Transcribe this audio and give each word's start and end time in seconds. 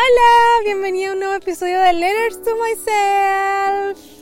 Hola, 0.00 0.62
bienvenido 0.62 1.10
a 1.10 1.14
un 1.14 1.18
nuevo 1.18 1.34
episodio 1.34 1.80
de 1.80 1.92
Letters 1.92 2.40
to 2.44 2.50
Myself. 2.54 4.18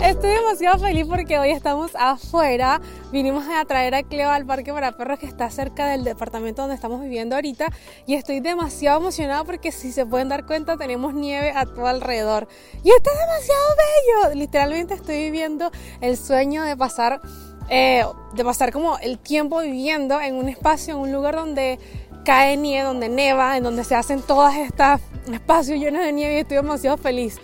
Estoy 0.00 0.30
demasiado 0.30 0.78
feliz 0.78 1.06
porque 1.08 1.38
hoy 1.40 1.50
estamos 1.50 1.96
afuera. 1.98 2.80
Vinimos 3.10 3.44
a 3.48 3.64
traer 3.64 3.96
a 3.96 4.04
Cleo 4.04 4.30
al 4.30 4.46
parque 4.46 4.72
para 4.72 4.96
perros 4.96 5.18
que 5.18 5.26
está 5.26 5.50
cerca 5.50 5.88
del 5.88 6.04
departamento 6.04 6.62
donde 6.62 6.76
estamos 6.76 7.00
viviendo 7.00 7.34
ahorita. 7.34 7.72
Y 8.06 8.14
estoy 8.14 8.38
demasiado 8.38 9.00
emocionada 9.00 9.42
porque 9.42 9.72
si 9.72 9.90
se 9.90 10.06
pueden 10.06 10.28
dar 10.28 10.46
cuenta 10.46 10.76
tenemos 10.76 11.14
nieve 11.14 11.52
a 11.56 11.66
todo 11.66 11.88
alrededor. 11.88 12.46
Y 12.84 12.90
está 12.90 13.10
demasiado 13.18 13.64
bello. 13.76 14.34
Literalmente 14.38 14.94
estoy 14.94 15.16
viviendo 15.16 15.72
el 16.00 16.16
sueño 16.16 16.62
de 16.62 16.76
pasar, 16.76 17.20
eh, 17.68 18.04
de 18.34 18.44
pasar 18.44 18.72
como 18.72 18.98
el 18.98 19.18
tiempo 19.18 19.60
viviendo 19.60 20.20
en 20.20 20.34
un 20.34 20.48
espacio, 20.48 20.94
en 20.94 21.00
un 21.00 21.12
lugar 21.12 21.36
donde 21.36 21.78
cae 22.24 22.56
nieve, 22.56 22.84
donde 22.84 23.08
neva, 23.08 23.56
en 23.56 23.64
donde 23.64 23.84
se 23.84 23.94
hacen 23.94 24.22
todas 24.22 24.56
estas 24.56 25.00
espacios 25.32 25.78
llenos 25.78 26.02
de 26.02 26.12
nieve 26.12 26.34
y 26.34 26.38
estoy 26.38 26.56
demasiado 26.56 26.96
feliz. 26.96 27.38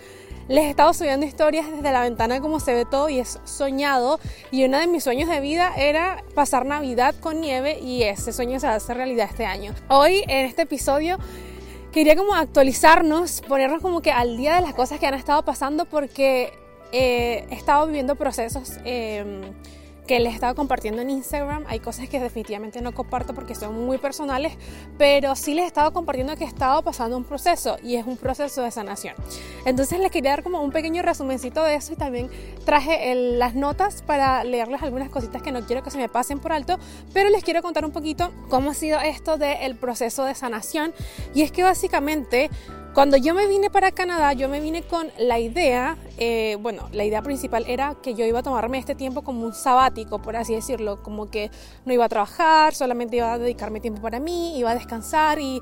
Les 0.47 0.65
he 0.65 0.69
estado 0.71 0.93
subiendo 0.93 1.25
historias 1.25 1.69
desde 1.71 1.91
la 1.91 2.01
ventana 2.01 2.41
como 2.41 2.59
se 2.59 2.73
ve 2.73 2.85
todo 2.85 3.07
y 3.09 3.19
es 3.19 3.39
soñado. 3.45 4.19
Y 4.49 4.65
uno 4.65 4.79
de 4.79 4.87
mis 4.87 5.03
sueños 5.03 5.29
de 5.29 5.39
vida 5.39 5.71
era 5.77 6.23
pasar 6.35 6.65
Navidad 6.65 7.15
con 7.19 7.39
nieve 7.39 7.79
y 7.79 8.03
ese 8.03 8.33
sueño 8.33 8.59
se 8.59 8.67
hacer 8.67 8.97
realidad 8.97 9.27
este 9.29 9.45
año. 9.45 9.73
Hoy 9.87 10.23
en 10.27 10.45
este 10.45 10.63
episodio 10.63 11.19
quería 11.93 12.15
como 12.15 12.33
actualizarnos, 12.33 13.41
ponernos 13.47 13.81
como 13.81 14.01
que 14.01 14.11
al 14.11 14.35
día 14.35 14.55
de 14.55 14.61
las 14.61 14.73
cosas 14.73 14.99
que 14.99 15.07
han 15.07 15.13
estado 15.13 15.45
pasando 15.45 15.85
porque 15.85 16.51
eh, 16.91 17.45
he 17.49 17.55
estado 17.55 17.85
viviendo 17.85 18.15
procesos. 18.15 18.73
Eh, 18.83 19.53
que 20.07 20.19
les 20.19 20.33
he 20.33 20.35
estado 20.35 20.55
compartiendo 20.55 21.01
en 21.01 21.09
Instagram. 21.09 21.65
Hay 21.67 21.79
cosas 21.79 22.09
que 22.09 22.19
definitivamente 22.19 22.81
no 22.81 22.93
comparto 22.93 23.33
porque 23.33 23.55
son 23.55 23.85
muy 23.85 23.97
personales, 23.97 24.53
pero 24.97 25.35
sí 25.35 25.53
les 25.53 25.65
he 25.65 25.67
estado 25.67 25.93
compartiendo 25.93 26.35
que 26.35 26.43
he 26.43 26.47
estado 26.47 26.81
pasando 26.81 27.17
un 27.17 27.23
proceso 27.23 27.77
y 27.83 27.95
es 27.95 28.05
un 28.05 28.17
proceso 28.17 28.61
de 28.61 28.71
sanación. 28.71 29.15
Entonces 29.65 29.99
les 29.99 30.11
quería 30.11 30.31
dar 30.31 30.43
como 30.43 30.61
un 30.61 30.71
pequeño 30.71 31.01
resumencito 31.01 31.63
de 31.63 31.75
eso 31.75 31.93
y 31.93 31.95
también 31.95 32.29
traje 32.65 33.13
las 33.15 33.55
notas 33.55 34.01
para 34.01 34.43
leerles 34.43 34.81
algunas 34.81 35.09
cositas 35.09 35.41
que 35.41 35.51
no 35.51 35.61
quiero 35.65 35.83
que 35.83 35.91
se 35.91 35.97
me 35.97 36.09
pasen 36.09 36.39
por 36.39 36.51
alto, 36.51 36.77
pero 37.13 37.29
les 37.29 37.43
quiero 37.43 37.61
contar 37.61 37.85
un 37.85 37.91
poquito 37.91 38.31
cómo 38.49 38.71
ha 38.71 38.73
sido 38.73 38.99
esto 38.99 39.37
del 39.37 39.75
proceso 39.75 40.25
de 40.25 40.35
sanación 40.35 40.93
y 41.33 41.43
es 41.43 41.51
que 41.51 41.63
básicamente 41.63 42.49
cuando 42.93 43.15
yo 43.15 43.33
me 43.33 43.47
vine 43.47 43.69
para 43.69 43.91
Canadá, 43.91 44.33
yo 44.33 44.49
me 44.49 44.59
vine 44.59 44.83
con 44.83 45.07
la 45.17 45.39
idea, 45.39 45.97
eh, 46.17 46.57
bueno, 46.59 46.89
la 46.91 47.05
idea 47.05 47.21
principal 47.21 47.63
era 47.67 47.95
que 48.01 48.15
yo 48.15 48.25
iba 48.25 48.39
a 48.39 48.43
tomarme 48.43 48.79
este 48.79 48.95
tiempo 48.95 49.21
como 49.21 49.45
un 49.45 49.53
sabático, 49.53 50.21
por 50.21 50.35
así 50.35 50.53
decirlo, 50.53 51.01
como 51.01 51.29
que 51.29 51.51
no 51.85 51.93
iba 51.93 52.03
a 52.03 52.09
trabajar, 52.09 52.75
solamente 52.75 53.15
iba 53.15 53.31
a 53.31 53.37
dedicarme 53.37 53.79
tiempo 53.79 54.01
para 54.01 54.19
mí, 54.19 54.57
iba 54.57 54.71
a 54.71 54.75
descansar 54.75 55.39
y 55.39 55.61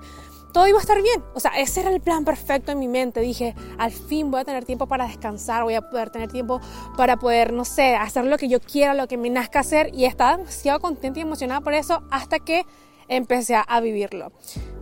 todo 0.54 0.68
iba 0.68 0.80
a 0.80 0.82
estar 0.82 1.00
bien. 1.04 1.24
O 1.36 1.40
sea, 1.40 1.52
ese 1.52 1.82
era 1.82 1.92
el 1.92 2.02
plan 2.02 2.26
perfecto 2.26 2.72
en 2.72 2.80
mi 2.80 2.88
mente. 2.88 3.20
Dije, 3.20 3.54
al 3.78 3.92
fin 3.92 4.32
voy 4.32 4.42
a 4.42 4.46
tener 4.46 4.66
tiempo 4.66 4.88
para 4.88 5.06
descansar, 5.06 5.64
voy 5.64 5.76
a 5.76 5.88
poder 5.88 6.10
tener 6.10 6.32
tiempo 6.32 6.60
para 6.98 7.18
poder, 7.18 7.54
no 7.54 7.64
sé, 7.64 7.96
hacer 7.96 8.26
lo 8.26 8.40
que 8.40 8.48
yo 8.48 8.60
quiera, 8.60 8.96
lo 8.96 9.08
que 9.08 9.18
me 9.18 9.30
nazca 9.30 9.60
hacer. 9.60 9.94
Y 9.94 10.06
estaba 10.06 10.38
demasiado 10.38 10.80
contenta 10.80 11.20
y 11.20 11.22
emocionada 11.22 11.62
por 11.62 11.76
eso 11.76 12.02
hasta 12.10 12.40
que 12.40 12.66
empecé 13.08 13.56
a 13.56 13.80
vivirlo. 13.82 14.32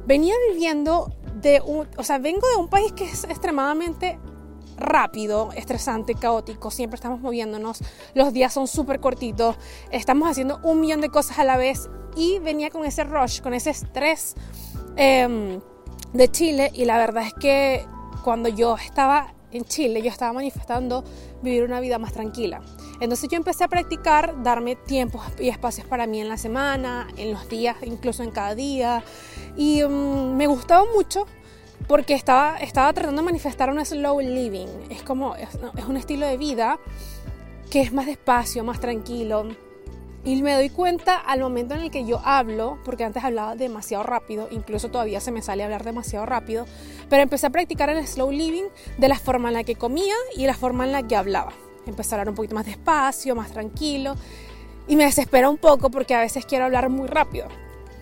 Venía 0.06 0.34
viviendo 0.50 1.12
de 1.42 1.62
un, 1.62 1.88
o 1.98 2.04
sea, 2.04 2.18
vengo 2.18 2.48
de 2.48 2.56
un 2.56 2.68
país 2.68 2.92
que 2.94 3.06
es 3.06 3.24
extremadamente 3.26 4.20
rápido, 4.78 5.50
estresante, 5.56 6.14
caótico, 6.14 6.70
siempre 6.72 6.96
estamos 6.96 7.20
moviéndonos, 7.20 7.80
los 8.14 8.32
días 8.32 8.54
son 8.54 8.68
súper 8.68 9.00
cortitos, 9.00 9.56
estamos 9.92 10.30
haciendo 10.30 10.60
un 10.64 10.80
millón 10.80 11.02
de 11.02 11.10
cosas 11.10 11.40
a 11.40 11.44
la 11.44 11.58
vez 11.58 11.90
y 12.16 12.40
venía 12.40 12.70
con 12.70 12.86
ese 12.86 13.04
rush, 13.04 13.42
con 13.42 13.54
ese 13.54 13.72
estrés 13.72 14.36
em, 14.96 15.60
de 16.14 16.32
Chile 16.32 16.72
y 16.74 16.86
la 16.86 16.98
verdad 16.98 17.24
es 17.24 17.34
que 17.34 17.86
cuando 18.24 18.50
yo 18.50 18.76
estaba 18.78 19.34
en 19.52 19.64
Chile, 19.64 20.02
yo 20.02 20.10
estaba 20.10 20.34
manifestando 20.34 21.04
vivir 21.42 21.64
una 21.64 21.80
vida 21.80 21.98
más 22.00 22.14
tranquila. 22.14 22.62
Entonces 23.00 23.30
yo 23.30 23.38
empecé 23.38 23.64
a 23.64 23.68
practicar 23.68 24.42
darme 24.44 24.76
tiempos 24.76 25.22
y 25.40 25.50
espacios 25.50 25.88
para 25.88 26.08
mí 26.08 26.20
en 26.20 26.28
la 26.28 26.38
semana, 26.38 27.08
en 27.18 27.32
los 27.32 27.48
días, 27.48 27.78
incluso 27.84 28.24
en 28.24 28.32
cada 28.32 28.56
día. 28.56 29.04
Y 29.58 29.84
mm, 29.84 30.38
me 30.38 30.48
gustaba 30.48 30.86
mucho 30.96 31.26
porque 31.88 32.14
estaba, 32.14 32.58
estaba 32.58 32.94
tratando 32.94 33.22
de 33.22 33.26
manifestar 33.26 33.70
un 33.70 33.84
slow 33.84 34.22
living. 34.22 34.68
Es 34.90 35.02
como, 35.02 35.36
es, 35.36 35.50
un 35.88 35.98
estilo 35.98 36.28
de 36.28 36.38
vida 36.38 36.80
que 37.72 37.82
es 37.82 37.92
más 37.92 38.06
despacio, 38.06 38.64
más 38.64 38.80
tranquilo. 38.80 39.48
Y 40.24 40.42
me 40.42 40.54
doy 40.54 40.70
cuenta 40.70 41.16
al 41.16 41.40
momento 41.40 41.74
en 41.74 41.82
el 41.82 41.92
que 41.92 42.06
yo 42.06 42.22
hablo, 42.24 42.78
porque 42.84 43.06
antes 43.06 43.24
hablaba 43.24 43.56
demasiado 43.56 44.04
rápido, 44.04 44.50
incluso 44.52 44.90
todavía 44.90 45.22
se 45.22 45.32
me 45.32 45.42
sale 45.42 45.64
hablar 45.64 45.86
demasiado 45.86 46.26
rápido, 46.26 46.66
pero 47.10 47.24
empecé 47.24 47.48
a 47.48 47.50
practicar 47.50 47.90
el 47.90 48.06
slow 48.06 48.32
living 48.32 48.66
de 48.98 49.08
la 49.08 49.18
forma 49.18 49.48
en 49.48 49.54
la 49.54 49.64
que 49.64 49.76
comía 49.76 50.16
y 50.36 50.46
la 50.46 50.54
forma 50.54 50.86
en 50.86 50.92
la 50.92 51.08
que 51.08 51.16
hablaba. 51.16 51.54
Empecé 51.86 52.14
a 52.14 52.16
hablar 52.16 52.30
un 52.30 52.36
poquito 52.36 52.56
más 52.56 52.66
despacio, 52.66 53.36
más 53.36 53.52
tranquilo, 53.52 54.16
y 54.90 54.98
me 54.98 55.06
desespera 55.06 55.50
un 55.50 55.58
poco 55.58 55.90
porque 55.90 56.14
a 56.14 56.20
veces 56.20 56.46
quiero 56.46 56.66
hablar 56.66 56.90
muy 56.90 57.08
rápido 57.08 57.48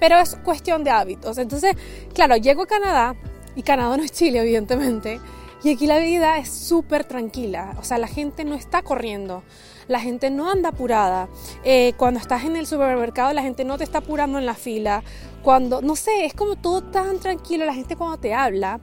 pero 0.07 0.19
es 0.19 0.35
cuestión 0.43 0.83
de 0.83 0.91
hábitos. 0.91 1.39
Entonces, 1.39 1.75
claro, 2.13 2.37
llego 2.37 2.61
a 2.61 2.67
Canadá 2.67 3.15
y 3.55 3.63
Canadá 3.63 3.97
no 3.97 4.03
es 4.03 4.11
Chile, 4.11 4.39
evidentemente. 4.39 5.19
Y 5.63 5.71
aquí 5.71 5.87
la 5.87 5.97
vida 5.97 6.37
es 6.37 6.47
súper 6.47 7.05
tranquila, 7.05 7.75
o 7.79 7.83
sea, 7.83 7.97
la 7.97 8.05
gente 8.05 8.45
no 8.45 8.53
está 8.53 8.83
corriendo, 8.83 9.41
la 9.87 9.99
gente 9.99 10.29
no 10.29 10.51
anda 10.51 10.69
apurada. 10.69 11.27
Eh, 11.63 11.93
cuando 11.97 12.19
estás 12.19 12.43
en 12.43 12.55
el 12.55 12.67
supermercado, 12.67 13.33
la 13.33 13.41
gente 13.41 13.65
no 13.65 13.79
te 13.79 13.83
está 13.83 13.97
apurando 13.97 14.37
en 14.37 14.45
la 14.45 14.53
fila. 14.53 15.03
Cuando, 15.41 15.81
no 15.81 15.95
sé, 15.95 16.25
es 16.25 16.35
como 16.35 16.55
todo 16.55 16.83
tan 16.83 17.17
tranquilo, 17.17 17.65
la 17.65 17.73
gente 17.73 17.95
cuando 17.95 18.17
te 18.19 18.35
habla, 18.35 18.79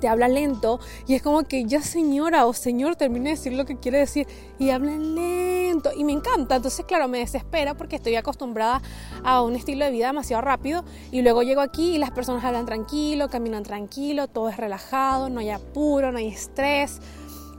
te 0.00 0.08
habla 0.08 0.28
lento 0.28 0.80
y 1.06 1.14
es 1.14 1.22
como 1.22 1.44
que 1.44 1.64
ya 1.64 1.80
señora 1.80 2.44
o 2.46 2.52
señor 2.52 2.96
termine 2.96 3.30
de 3.30 3.36
decir 3.36 3.54
lo 3.54 3.64
que 3.64 3.78
quiere 3.78 3.98
decir 3.98 4.26
y 4.58 4.70
hablan 4.70 5.14
lento 5.14 5.90
y 5.96 6.04
me 6.04 6.12
encanta. 6.12 6.56
Entonces, 6.56 6.84
claro, 6.84 7.08
me 7.08 7.18
desespera 7.18 7.74
porque 7.74 7.96
estoy 7.96 8.16
acostumbrada 8.16 8.82
a 9.22 9.42
un 9.42 9.56
estilo 9.56 9.84
de 9.84 9.90
vida 9.90 10.08
demasiado 10.08 10.42
rápido 10.42 10.84
y 11.10 11.22
luego 11.22 11.42
llego 11.42 11.60
aquí 11.60 11.94
y 11.94 11.98
las 11.98 12.10
personas 12.10 12.44
hablan 12.44 12.66
tranquilo, 12.66 13.28
caminan 13.28 13.62
tranquilo, 13.62 14.28
todo 14.28 14.48
es 14.48 14.56
relajado, 14.56 15.30
no 15.30 15.40
hay 15.40 15.50
apuro, 15.50 16.12
no 16.12 16.18
hay 16.18 16.28
estrés 16.28 17.00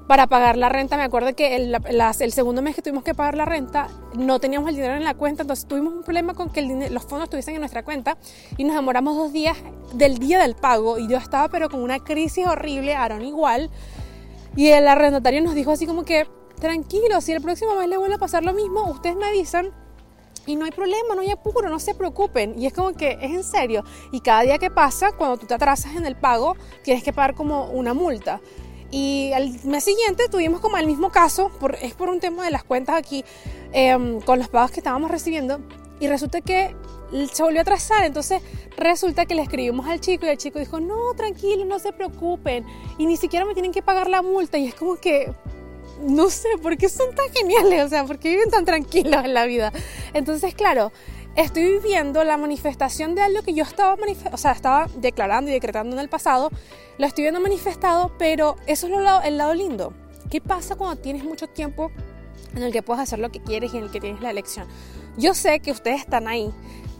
para 0.07 0.27
pagar 0.27 0.57
la 0.57 0.69
renta. 0.69 0.97
Me 0.97 1.03
acuerdo 1.03 1.35
que 1.35 1.55
el, 1.55 1.75
el, 1.75 2.31
segundo 2.31 2.61
mes 2.61 2.75
que 2.75 2.81
tuvimos 2.81 3.03
que 3.03 3.13
pagar 3.13 3.35
la 3.35 3.45
renta 3.45 3.87
no 4.15 4.39
teníamos 4.39 4.69
el 4.69 4.75
dinero 4.75 4.95
en 4.95 5.03
la 5.03 5.13
cuenta, 5.13 5.43
entonces 5.43 5.67
tuvimos 5.67 5.93
un 5.93 6.03
problema 6.03 6.33
con 6.33 6.49
que 6.49 6.61
los 6.61 7.03
fondos 7.03 7.25
estuviesen 7.25 7.55
en 7.55 7.61
nuestra 7.61 7.83
cuenta 7.83 8.17
y 8.57 8.63
nos 8.63 8.75
demoramos 8.75 9.15
dos 9.15 9.33
días 9.33 9.57
del 9.93 10.17
día 10.19 10.39
del 10.39 10.55
pago 10.55 10.97
y 10.97 11.07
yo 11.07 11.17
estaba 11.17 11.49
pero 11.49 11.69
con 11.69 11.81
una 11.81 11.99
crisis 11.99 12.47
horrible, 12.47 12.95
Aaron 12.95 13.23
igual, 13.23 13.69
y 14.55 14.69
el 14.69 14.87
arrendatario 14.87 15.41
nos 15.41 15.53
dijo 15.53 15.71
así 15.71 15.85
como 15.85 16.05
que, 16.05 16.27
tranquilo, 16.59 17.19
si 17.19 17.33
el 17.33 17.41
próximo 17.41 17.75
mes 17.75 17.89
le 17.89 17.97
vuelve 17.97 18.15
a 18.15 18.19
pasar 18.19 18.43
lo 18.43 18.53
mismo, 18.53 18.89
ustedes 18.89 19.17
me 19.17 19.25
avisan 19.25 19.71
y 20.45 20.55
no 20.55 20.65
hay 20.65 20.71
problema, 20.71 21.15
no 21.15 21.21
hay 21.21 21.31
apuro, 21.31 21.69
no 21.69 21.79
se 21.79 21.93
preocupen. 21.93 22.57
Y 22.57 22.67
es 22.67 22.73
como 22.73 22.93
que 22.93 23.17
es 23.21 23.31
en 23.31 23.43
serio. 23.43 23.83
Y 24.11 24.21
cada 24.21 24.41
día 24.41 24.57
que 24.57 24.69
pasa, 24.69 25.11
cuando 25.11 25.37
tú 25.37 25.47
te 25.47 25.55
atrasas 25.55 25.95
en 25.95 26.05
el 26.05 26.15
pago, 26.15 26.55
tienes 26.83 27.03
que 27.03 27.11
pagar 27.11 27.35
como 27.35 27.65
una 27.65 27.93
multa. 27.93 28.39
Y 28.95 29.33
al 29.33 29.49
mes 29.65 29.83
siguiente 29.83 30.29
tuvimos 30.31 30.61
como 30.61 30.77
el 30.77 30.87
mismo 30.87 31.09
caso, 31.09 31.51
por, 31.59 31.75
es 31.81 31.93
por 31.95 32.07
un 32.07 32.21
tema 32.21 32.45
de 32.45 32.51
las 32.51 32.63
cuentas 32.63 32.95
aquí, 32.95 33.25
em, 33.73 34.21
con 34.21 34.39
los 34.39 34.47
pagos 34.47 34.71
que 34.71 34.79
estábamos 34.79 35.11
recibiendo. 35.11 35.59
Y 35.99 36.07
resulta 36.07 36.39
que 36.39 36.73
se 37.33 37.43
volvió 37.43 37.59
a 37.59 37.63
atrasar. 37.63 38.05
Entonces 38.05 38.41
resulta 38.77 39.25
que 39.25 39.35
le 39.35 39.41
escribimos 39.41 39.85
al 39.85 39.99
chico 39.99 40.25
y 40.25 40.29
el 40.29 40.37
chico 40.37 40.59
dijo, 40.59 40.79
no, 40.79 41.13
tranquilo, 41.13 41.65
no 41.65 41.77
se 41.77 41.91
preocupen. 41.91 42.65
Y 42.97 43.05
ni 43.05 43.17
siquiera 43.17 43.45
me 43.45 43.53
tienen 43.53 43.73
que 43.73 43.81
pagar 43.81 44.09
la 44.09 44.21
multa. 44.21 44.57
Y 44.57 44.67
es 44.67 44.75
como 44.75 44.95
que, 44.95 45.29
no 46.01 46.29
sé, 46.29 46.47
¿por 46.61 46.77
qué 46.77 46.87
son 46.87 47.13
tan 47.13 47.27
geniales? 47.33 47.83
O 47.83 47.89
sea, 47.89 48.05
¿por 48.05 48.17
qué 48.17 48.29
viven 48.29 48.49
tan 48.49 48.63
tranquilos 48.63 49.25
en 49.25 49.33
la 49.33 49.45
vida? 49.45 49.73
Entonces, 50.13 50.55
claro, 50.55 50.93
estoy 51.35 51.63
viviendo 51.63 52.23
la 52.23 52.37
manifestación 52.37 53.15
de 53.15 53.21
algo 53.21 53.41
que 53.41 53.53
yo 53.53 53.63
estaba, 53.63 53.97
o 54.31 54.37
sea, 54.37 54.51
estaba 54.51 54.87
declarando 54.97 55.51
y 55.51 55.53
decretando 55.53 55.95
en 55.95 56.01
el 56.01 56.09
pasado, 56.09 56.49
lo 56.97 57.05
estoy 57.05 57.23
viendo 57.23 57.39
manifestado, 57.39 58.11
pero 58.17 58.55
eso 58.67 58.87
es 58.87 58.93
el 58.93 59.03
lado, 59.03 59.21
el 59.23 59.37
lado 59.37 59.53
lindo. 59.53 59.93
¿Qué 60.29 60.41
pasa 60.41 60.75
cuando 60.75 61.01
tienes 61.01 61.23
mucho 61.23 61.47
tiempo 61.47 61.91
en 62.55 62.63
el 62.63 62.71
que 62.71 62.81
puedes 62.81 63.03
hacer 63.03 63.19
lo 63.19 63.31
que 63.31 63.41
quieres 63.41 63.73
y 63.73 63.77
en 63.77 63.83
el 63.83 63.91
que 63.91 63.99
tienes 63.99 64.21
la 64.21 64.31
elección? 64.31 64.67
Yo 65.17 65.33
sé 65.33 65.59
que 65.59 65.71
ustedes 65.71 66.01
están 66.01 66.27
ahí 66.27 66.51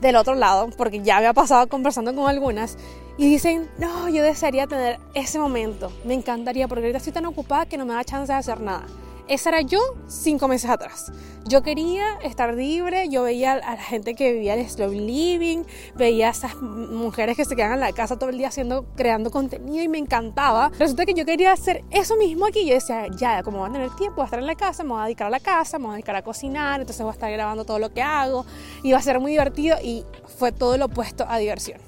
del 0.01 0.15
otro 0.17 0.35
lado, 0.35 0.69
porque 0.77 1.01
ya 1.01 1.19
me 1.19 1.27
ha 1.27 1.33
pasado 1.33 1.67
conversando 1.67 2.13
con 2.13 2.27
algunas, 2.27 2.77
y 3.17 3.29
dicen, 3.29 3.69
no, 3.77 4.09
yo 4.09 4.21
desearía 4.23 4.67
tener 4.67 4.99
ese 5.13 5.39
momento, 5.39 5.91
me 6.03 6.13
encantaría, 6.13 6.67
porque 6.67 6.83
ahorita 6.83 6.97
estoy 6.97 7.13
tan 7.13 7.25
ocupada 7.25 7.65
que 7.65 7.77
no 7.77 7.85
me 7.85 7.93
da 7.93 8.03
chance 8.03 8.31
de 8.31 8.37
hacer 8.37 8.59
nada. 8.59 8.85
Esa 9.27 9.49
era 9.49 9.61
yo 9.61 9.79
cinco 10.07 10.47
meses 10.47 10.69
atrás. 10.69 11.11
Yo 11.47 11.63
quería 11.63 12.13
estar 12.23 12.53
libre, 12.53 13.09
yo 13.09 13.23
veía 13.23 13.53
a 13.53 13.75
la 13.75 13.77
gente 13.77 14.13
que 14.13 14.31
vivía 14.31 14.53
el 14.53 14.69
slow 14.69 14.91
living, 14.91 15.63
veía 15.95 16.27
a 16.27 16.31
esas 16.31 16.55
mujeres 16.61 17.35
que 17.35 17.43
se 17.43 17.55
quedan 17.55 17.73
en 17.73 17.79
la 17.79 17.91
casa 17.91 18.17
todo 18.19 18.29
el 18.29 18.37
día 18.37 18.49
haciendo, 18.49 18.85
creando 18.95 19.31
contenido 19.31 19.83
y 19.83 19.87
me 19.87 19.97
encantaba. 19.97 20.71
Resulta 20.77 21.05
que 21.05 21.15
yo 21.15 21.25
quería 21.25 21.51
hacer 21.53 21.83
eso 21.89 22.15
mismo 22.17 22.45
aquí. 22.45 22.67
Yo 22.67 22.75
decía, 22.75 23.07
ya, 23.17 23.41
como 23.41 23.59
voy 23.59 23.69
a 23.69 23.73
tener 23.73 23.89
tiempo, 23.95 24.17
voy 24.17 24.23
a 24.23 24.25
estar 24.25 24.39
en 24.39 24.47
la 24.47 24.55
casa, 24.55 24.83
me 24.83 24.89
voy 24.89 25.01
a 25.01 25.05
dedicar 25.05 25.27
a 25.27 25.31
la 25.31 25.39
casa, 25.39 25.79
me 25.79 25.85
voy 25.85 25.93
a 25.93 25.95
dedicar 25.95 26.15
a 26.15 26.21
cocinar, 26.21 26.81
entonces 26.81 27.01
voy 27.01 27.11
a 27.11 27.13
estar 27.13 27.31
grabando 27.31 27.65
todo 27.65 27.79
lo 27.79 27.91
que 27.91 28.03
hago 28.03 28.45
y 28.83 28.91
va 28.91 28.99
a 28.99 29.01
ser 29.01 29.19
muy 29.19 29.31
divertido 29.31 29.77
y 29.83 30.03
fue 30.37 30.51
todo 30.51 30.77
lo 30.77 30.85
opuesto 30.85 31.25
a 31.27 31.39
diversión. 31.39 31.79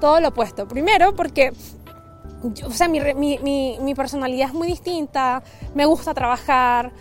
Todo 0.00 0.20
lo 0.20 0.28
opuesto. 0.28 0.68
Primero 0.68 1.14
porque 1.14 1.52
o 2.42 2.70
sea, 2.70 2.88
mi, 2.88 3.00
mi, 3.14 3.78
mi, 3.80 3.94
personalidad 3.94 4.48
es 4.48 4.54
muy 4.54 4.68
distinta, 4.68 5.42
me 5.74 5.86
gusta 5.86 6.14
trabajar, 6.14 6.92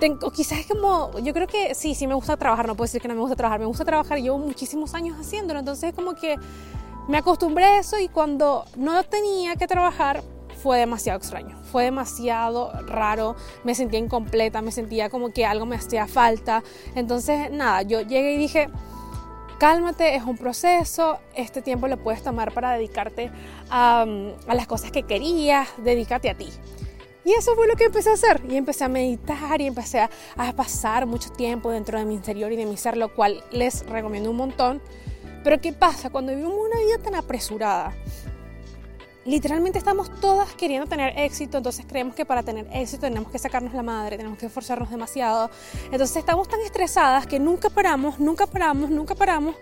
tengo, 0.00 0.30
quizás 0.30 0.60
es 0.60 0.66
como, 0.66 1.16
yo 1.20 1.32
creo 1.32 1.46
que 1.46 1.74
sí, 1.74 1.94
sí 1.94 2.06
me 2.06 2.14
gusta 2.14 2.36
trabajar, 2.36 2.66
no 2.66 2.74
puedo 2.74 2.86
decir 2.86 3.00
que 3.00 3.08
no 3.08 3.14
me 3.14 3.20
gusta 3.20 3.36
trabajar, 3.36 3.60
me 3.60 3.66
gusta 3.66 3.84
trabajar, 3.84 4.18
llevo 4.18 4.38
muchísimos 4.38 4.94
años 4.94 5.16
haciéndolo, 5.20 5.60
entonces 5.60 5.94
como 5.94 6.14
que 6.14 6.36
me 7.08 7.18
acostumbré 7.18 7.64
a 7.64 7.78
eso 7.78 7.98
y 7.98 8.08
cuando 8.08 8.64
no 8.76 9.02
tenía 9.04 9.56
que 9.56 9.66
trabajar 9.66 10.22
fue 10.62 10.78
demasiado 10.78 11.18
extraño, 11.18 11.56
fue 11.70 11.84
demasiado 11.84 12.72
raro, 12.86 13.36
me 13.64 13.74
sentía 13.74 13.98
incompleta, 13.98 14.62
me 14.62 14.72
sentía 14.72 15.10
como 15.10 15.32
que 15.32 15.46
algo 15.46 15.64
me 15.64 15.76
hacía 15.76 16.06
falta, 16.06 16.62
entonces 16.94 17.50
nada, 17.50 17.82
yo 17.82 18.00
llegué 18.00 18.34
y 18.34 18.38
dije, 18.38 18.68
cálmate, 19.60 20.16
es 20.16 20.24
un 20.24 20.38
proceso, 20.38 21.20
este 21.34 21.60
tiempo 21.60 21.86
lo 21.86 21.98
puedes 21.98 22.22
tomar 22.22 22.50
para 22.52 22.72
dedicarte 22.72 23.30
a, 23.68 24.06
las 24.48 24.66
cosas 24.66 24.90
que 24.90 25.02
querías, 25.02 25.68
dedícate 25.76 26.30
a 26.30 26.34
ti. 26.34 26.48
Y 27.26 27.32
eso 27.32 27.54
fue 27.54 27.68
lo 27.68 27.76
que 27.76 27.84
empecé 27.84 28.08
a 28.08 28.14
hacer. 28.14 28.40
Y 28.48 28.56
empecé 28.56 28.84
a 28.84 28.88
meditar 28.88 29.60
y 29.60 29.66
empecé 29.66 30.00
a, 30.00 30.10
a, 30.38 30.54
pasar 30.54 31.04
mucho 31.04 31.28
tiempo 31.28 31.70
dentro 31.70 31.98
de 31.98 32.06
mi 32.06 32.14
interior 32.14 32.50
y 32.50 32.56
de 32.56 32.64
mi 32.64 32.78
ser, 32.78 32.96
lo 32.96 33.14
cual 33.14 33.44
les 33.52 33.84
recomiendo 33.86 34.30
un 34.30 34.36
montón. 34.38 34.80
Pero 35.44 35.60
¿qué 35.60 35.74
pasa? 35.74 36.08
Cuando 36.08 36.34
vivimos 36.34 36.54
una 36.54 36.80
vida 36.80 36.96
tan 37.02 37.14
apresurada, 37.14 37.92
literalmente 39.30 39.78
estamos 39.78 40.10
todas 40.20 40.52
queriendo 40.54 40.88
tener 40.88 41.16
éxito, 41.18 41.58
entonces 41.58 41.86
creemos 41.88 42.14
que 42.14 42.26
para 42.26 42.42
tener 42.42 42.66
éxito 42.72 43.02
tenemos 43.02 43.30
que 43.30 43.38
sacarnos 43.38 43.72
la 43.72 43.82
madre, 43.82 44.16
tenemos 44.16 44.38
que 44.38 44.46
esforzarnos 44.46 44.90
demasiado. 44.90 45.50
Entonces 45.84 46.16
estamos 46.16 46.48
tan 46.48 46.60
estresadas 46.60 47.26
que 47.26 47.38
nunca 47.38 47.70
paramos, 47.70 48.18
nunca 48.18 48.46
paramos, 48.46 48.90
nunca 48.90 49.14
paramos. 49.14 49.54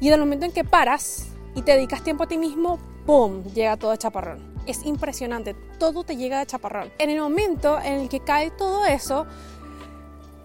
Y 0.00 0.08
en 0.08 0.14
el 0.14 0.20
momento 0.20 0.46
en 0.46 0.52
que 0.52 0.64
paras 0.64 1.26
y 1.54 1.62
te 1.62 1.72
dedicas 1.72 2.02
tiempo 2.02 2.24
a 2.24 2.26
ti 2.26 2.38
mismo, 2.38 2.78
¡pum! 3.06 3.44
llega 3.54 3.76
todo 3.76 3.90
de 3.90 3.98
chaparrón. 3.98 4.52
Es 4.66 4.84
impresionante, 4.86 5.54
todo 5.78 6.04
te 6.04 6.16
llega 6.16 6.38
de 6.38 6.46
chaparrón. 6.46 6.90
En 6.98 7.10
el 7.10 7.20
momento 7.20 7.78
en 7.78 8.00
el 8.00 8.08
que 8.08 8.20
cae 8.20 8.50
todo 8.50 8.86
eso, 8.86 9.26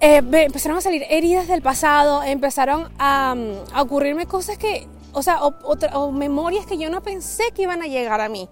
eh, 0.01 0.17
empezaron 0.17 0.77
a 0.77 0.81
salir 0.81 1.03
heridas 1.09 1.47
del 1.47 1.61
pasado, 1.61 2.21
empezaron 2.21 2.91
a, 2.99 3.33
a 3.73 3.81
ocurrirme 3.81 4.25
cosas 4.25 4.57
que 4.57 4.87
o 5.13 5.21
sea, 5.23 5.41
o, 5.43 6.11
memorias 6.11 6.65
que 6.65 6.77
yo 6.77 6.89
no 6.89 7.01
pensé 7.01 7.51
que 7.53 7.63
iban 7.63 7.81
a 7.81 7.87
llegar 7.87 8.21
a 8.21 8.29
mí. 8.29 8.49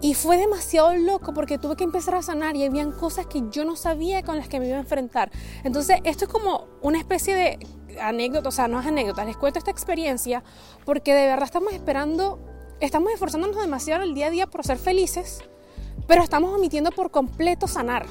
Y 0.00 0.14
fue 0.14 0.38
demasiado 0.38 0.94
loco 0.94 1.34
porque 1.34 1.58
tuve 1.58 1.76
que 1.76 1.84
empezar 1.84 2.14
a 2.14 2.22
sanar 2.22 2.56
y 2.56 2.64
habían 2.64 2.92
cosas 2.92 3.26
que 3.26 3.42
yo 3.50 3.64
no 3.64 3.76
sabía 3.76 4.22
con 4.22 4.36
las 4.36 4.48
que 4.48 4.60
me 4.60 4.68
iba 4.68 4.76
a 4.76 4.80
enfrentar. 4.80 5.30
Entonces, 5.64 5.98
esto 6.04 6.24
es 6.26 6.30
como 6.30 6.66
una 6.82 6.98
especie 6.98 7.34
de 7.34 7.58
anécdota, 8.00 8.48
o 8.48 8.52
sea, 8.52 8.68
no 8.68 8.80
es 8.80 8.86
anécdota, 8.86 9.24
les 9.24 9.36
cuento 9.36 9.58
esta 9.58 9.70
experiencia 9.70 10.44
porque 10.84 11.14
de 11.14 11.26
verdad 11.26 11.44
estamos 11.44 11.72
esperando, 11.72 12.38
estamos 12.80 13.12
esforzándonos 13.12 13.60
demasiado 13.60 14.04
el 14.04 14.14
día 14.14 14.28
a 14.28 14.30
día 14.30 14.46
por 14.46 14.64
ser 14.64 14.78
felices, 14.78 15.42
pero 16.06 16.22
estamos 16.22 16.54
omitiendo 16.54 16.92
por 16.92 17.10
completo 17.10 17.66
sanar. 17.66 18.06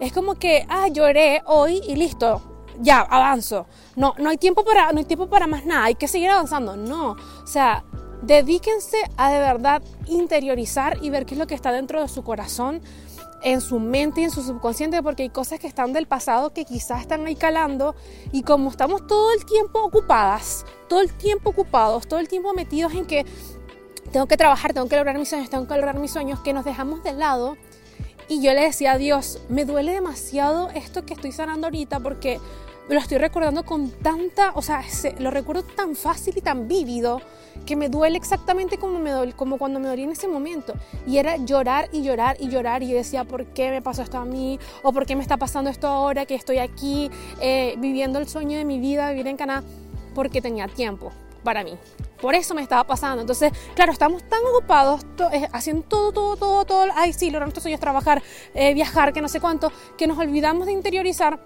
Es 0.00 0.12
como 0.12 0.36
que, 0.36 0.64
ah, 0.68 0.88
lloré 0.88 1.42
hoy 1.46 1.80
y 1.86 1.96
listo, 1.96 2.55
ya, 2.80 3.00
avanzo. 3.00 3.66
No, 3.96 4.14
no 4.18 4.30
hay 4.30 4.38
tiempo 4.38 4.64
para, 4.64 4.92
no 4.92 4.98
hay 4.98 5.04
tiempo 5.04 5.28
para 5.28 5.46
más 5.46 5.64
nada, 5.64 5.84
hay 5.84 5.94
que 5.94 6.08
seguir 6.08 6.30
avanzando. 6.30 6.76
No, 6.76 7.12
o 7.12 7.46
sea, 7.46 7.84
dedíquense 8.22 8.98
a 9.16 9.30
de 9.30 9.38
verdad 9.38 9.82
interiorizar 10.06 10.98
y 11.02 11.10
ver 11.10 11.26
qué 11.26 11.34
es 11.34 11.38
lo 11.38 11.46
que 11.46 11.54
está 11.54 11.72
dentro 11.72 12.00
de 12.00 12.08
su 12.08 12.22
corazón, 12.22 12.80
en 13.42 13.60
su 13.60 13.78
mente 13.78 14.22
y 14.22 14.24
en 14.24 14.30
su 14.30 14.42
subconsciente, 14.42 15.02
porque 15.02 15.24
hay 15.24 15.28
cosas 15.28 15.60
que 15.60 15.66
están 15.66 15.92
del 15.92 16.06
pasado 16.06 16.52
que 16.52 16.64
quizás 16.64 17.00
están 17.00 17.26
ahí 17.26 17.36
calando 17.36 17.94
y 18.32 18.42
como 18.42 18.70
estamos 18.70 19.06
todo 19.06 19.32
el 19.32 19.44
tiempo 19.44 19.82
ocupadas, 19.82 20.64
todo 20.88 21.00
el 21.00 21.12
tiempo 21.12 21.50
ocupados, 21.50 22.08
todo 22.08 22.18
el 22.18 22.28
tiempo 22.28 22.54
metidos 22.54 22.94
en 22.94 23.04
que 23.06 23.24
tengo 24.10 24.26
que 24.26 24.36
trabajar, 24.36 24.72
tengo 24.72 24.88
que 24.88 24.96
lograr 24.96 25.18
mis 25.18 25.28
sueños, 25.28 25.50
tengo 25.50 25.66
que 25.66 25.74
lograr 25.74 25.98
mis 25.98 26.10
sueños, 26.10 26.40
que 26.40 26.52
nos 26.52 26.64
dejamos 26.64 27.02
de 27.02 27.12
lado 27.12 27.56
y 28.28 28.42
yo 28.42 28.52
le 28.52 28.62
decía 28.62 28.92
a 28.92 28.98
Dios, 28.98 29.40
me 29.48 29.64
duele 29.64 29.92
demasiado 29.92 30.70
esto 30.70 31.04
que 31.04 31.14
estoy 31.14 31.32
sanando 31.32 31.68
ahorita 31.68 32.00
porque 32.00 32.40
lo 32.94 33.00
estoy 33.00 33.18
recordando 33.18 33.64
con 33.64 33.90
tanta, 33.90 34.52
o 34.54 34.62
sea, 34.62 34.82
lo 35.18 35.30
recuerdo 35.30 35.64
tan 35.64 35.96
fácil 35.96 36.36
y 36.36 36.40
tan 36.40 36.68
vívido 36.68 37.20
que 37.64 37.74
me 37.74 37.88
duele 37.88 38.16
exactamente 38.16 38.78
como, 38.78 38.98
me 38.98 39.32
como 39.32 39.58
cuando 39.58 39.80
me 39.80 39.88
dolía 39.88 40.04
en 40.04 40.12
ese 40.12 40.28
momento. 40.28 40.74
Y 41.06 41.18
era 41.18 41.36
llorar 41.36 41.88
y 41.92 42.02
llorar 42.02 42.36
y 42.38 42.48
llorar 42.48 42.82
y 42.82 42.92
decía, 42.92 43.24
¿por 43.24 43.46
qué 43.46 43.70
me 43.70 43.82
pasó 43.82 44.02
esto 44.02 44.18
a 44.18 44.24
mí? 44.24 44.60
¿O 44.82 44.92
por 44.92 45.04
qué 45.04 45.16
me 45.16 45.22
está 45.22 45.36
pasando 45.36 45.68
esto 45.68 45.88
ahora 45.88 46.26
que 46.26 46.34
estoy 46.34 46.58
aquí 46.58 47.10
eh, 47.40 47.74
viviendo 47.78 48.18
el 48.18 48.28
sueño 48.28 48.56
de 48.56 48.64
mi 48.64 48.78
vida, 48.78 49.10
vivir 49.10 49.26
en 49.26 49.36
Canadá? 49.36 49.64
Porque 50.14 50.40
tenía 50.40 50.68
tiempo 50.68 51.12
para 51.42 51.64
mí. 51.64 51.76
Por 52.20 52.34
eso 52.34 52.54
me 52.54 52.62
estaba 52.62 52.84
pasando. 52.84 53.20
Entonces, 53.20 53.52
claro, 53.74 53.92
estamos 53.92 54.22
tan 54.28 54.40
ocupados 54.52 55.04
eh, 55.32 55.48
haciendo 55.52 55.82
todo, 55.82 56.12
todo, 56.12 56.36
todo, 56.36 56.64
todo. 56.64 56.86
Ay, 56.94 57.12
sí, 57.12 57.26
lograr 57.26 57.46
nuestros 57.46 57.62
sueños, 57.62 57.80
trabajar, 57.80 58.22
eh, 58.54 58.74
viajar, 58.74 59.12
que 59.12 59.20
no 59.20 59.28
sé 59.28 59.40
cuánto, 59.40 59.70
que 59.98 60.06
nos 60.06 60.18
olvidamos 60.18 60.66
de 60.66 60.72
interiorizar 60.72 61.38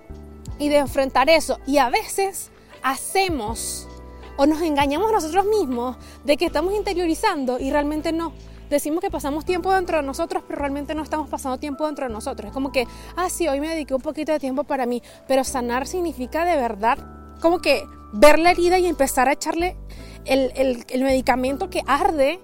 y 0.61 0.69
de 0.69 0.77
enfrentar 0.77 1.29
eso. 1.29 1.59
Y 1.67 1.79
a 1.79 1.91
veces 1.91 2.51
hacemos 2.83 3.89
o 4.37 4.47
nos 4.47 4.63
engañamos 4.63 5.11
nosotros 5.11 5.45
mismos 5.47 5.97
de 6.25 6.37
que 6.37 6.47
estamos 6.47 6.73
interiorizando 6.75 7.59
y 7.59 7.73
realmente 7.73 8.13
no. 8.13 8.33
Decimos 8.71 9.01
que 9.01 9.11
pasamos 9.11 9.45
tiempo 9.45 9.75
dentro 9.75 9.97
de 9.97 10.05
nosotros, 10.05 10.45
pero 10.47 10.61
realmente 10.61 10.95
no 10.95 11.03
estamos 11.03 11.29
pasando 11.29 11.59
tiempo 11.59 11.87
dentro 11.87 12.07
de 12.07 12.13
nosotros. 12.13 12.49
Es 12.49 12.55
como 12.55 12.71
que, 12.71 12.87
ah, 13.17 13.29
sí, 13.29 13.49
hoy 13.49 13.61
me 13.61 13.69
dediqué 13.69 13.95
un 13.95 14.01
poquito 14.01 14.31
de 14.31 14.39
tiempo 14.39 14.63
para 14.63 14.87
mí, 14.87 15.03
pero 15.27 15.43
sanar 15.43 15.89
significa 15.89 16.45
de 16.45 16.55
verdad 16.57 16.99
como 17.41 17.59
que 17.59 17.85
ver 18.13 18.39
la 18.39 18.53
herida 18.53 18.79
y 18.79 18.87
empezar 18.87 19.29
a 19.29 19.33
echarle 19.33 19.77
el, 20.25 20.85
medicamento 21.01 21.69
que 21.69 21.83
arde 21.87 22.41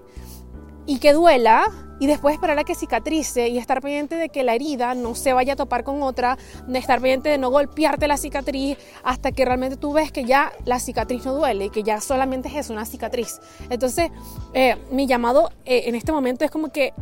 y 0.87 0.97
que 0.97 1.13
duela 1.13 1.67
y 1.99 2.07
después 2.07 2.33
esperar 2.33 2.57
a 2.57 2.63
que 2.63 2.75
cicatrice 2.75 3.49
y 3.49 3.57
estar 3.57 3.81
pendiente 3.81 4.15
de 4.15 4.29
que 4.29 4.43
la 4.43 4.55
herida 4.55 4.95
no 4.95 5.15
se 5.15 5.33
vaya 5.33 5.53
a 5.53 5.55
topar 5.55 5.83
con 5.83 6.01
otra, 6.01 6.37
de 6.67 6.79
estar 6.79 6.99
pendiente 6.99 7.29
de 7.29 7.37
no 7.37 7.49
golpearte 7.49 8.07
la 8.07 8.17
cicatriz 8.17 8.77
hasta 9.03 9.31
que 9.31 9.45
realmente 9.45 9.77
tú 9.77 9.93
ves 9.93 10.11
que 10.11 10.23
ya 10.23 10.51
la 10.65 10.79
cicatriz 10.79 11.25
no 11.25 11.33
duele 11.33 11.65
y 11.65 11.69
que 11.69 11.83
ya 11.83 11.99
solamente 12.01 12.49
es 12.55 12.69
una 12.69 12.85
cicatriz. 12.85 13.39
Entonces, 13.69 14.11
eh, 14.53 14.77
mi 14.91 15.07
llamado 15.07 15.49
eh, 15.65 15.83
en 15.85 15.95
este 15.95 16.11
momento 16.11 16.45
es 16.45 16.51
como 16.51 16.69
que 16.69 16.93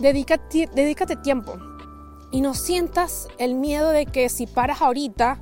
dedícate, 0.00 0.68
dedícate 0.74 1.16
tiempo 1.16 1.54
y 2.30 2.40
no 2.40 2.54
sientas 2.54 3.28
el 3.38 3.54
miedo 3.54 3.90
de 3.90 4.06
que 4.06 4.28
si 4.28 4.46
paras 4.46 4.82
ahorita, 4.82 5.40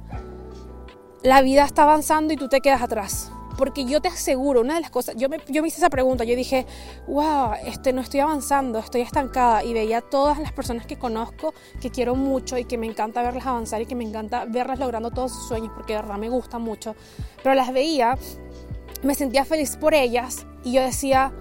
la 1.23 1.41
vida 1.41 1.65
está 1.65 1.85
avanzando 1.85 2.33
y 2.33 2.37
tú 2.37 2.49
te 2.49 2.61
quedas 2.61 2.83
atrás. 2.83 3.31
Porque 3.63 3.85
yo 3.85 4.01
te 4.01 4.09
aseguro, 4.09 4.61
una 4.61 4.75
de 4.75 4.81
las 4.81 4.91
cosas, 4.91 5.15
yo 5.17 5.29
me, 5.29 5.39
yo 5.47 5.65
hice 5.65 5.77
esa 5.77 5.89
pregunta, 5.89 6.25
yo 6.25 6.35
dije, 6.35 6.67
wow, 7.07 7.53
este, 7.65 7.93
no 7.93 8.01
estoy 8.01 8.19
avanzando, 8.19 8.81
estoy 8.81 9.03
estancada. 9.03 9.63
Y 9.63 9.73
veía 9.73 10.01
todas 10.01 10.41
las 10.41 10.51
personas 10.51 10.85
que 10.85 10.99
conozco, 10.99 11.55
que 11.81 11.89
quiero 11.89 12.17
mucho 12.17 12.59
y 12.59 12.65
que 12.65 12.77
me 12.77 12.89
encanta 12.89 13.23
verlas 13.23 13.47
avanzar 13.47 13.81
y 13.81 13.87
que 13.87 13.95
me 13.95 14.03
encanta 14.03 14.47
verlas 14.47 14.81
logrando 14.81 15.13
todos 15.13 15.31
sus 15.31 15.47
sueños, 15.47 15.71
porque 15.77 15.93
de 15.93 16.01
verdad 16.01 16.19
me 16.19 16.29
gusta 16.29 16.59
mucho. 16.59 16.97
Pero 17.41 17.55
las 17.55 17.73
veía, 17.73 18.19
me 19.05 19.15
sentía 19.15 19.45
feliz 19.45 19.77
por 19.77 19.95
ellas 19.95 20.45
y 20.65 20.73
yo 20.73 20.83
decía, 20.83 21.33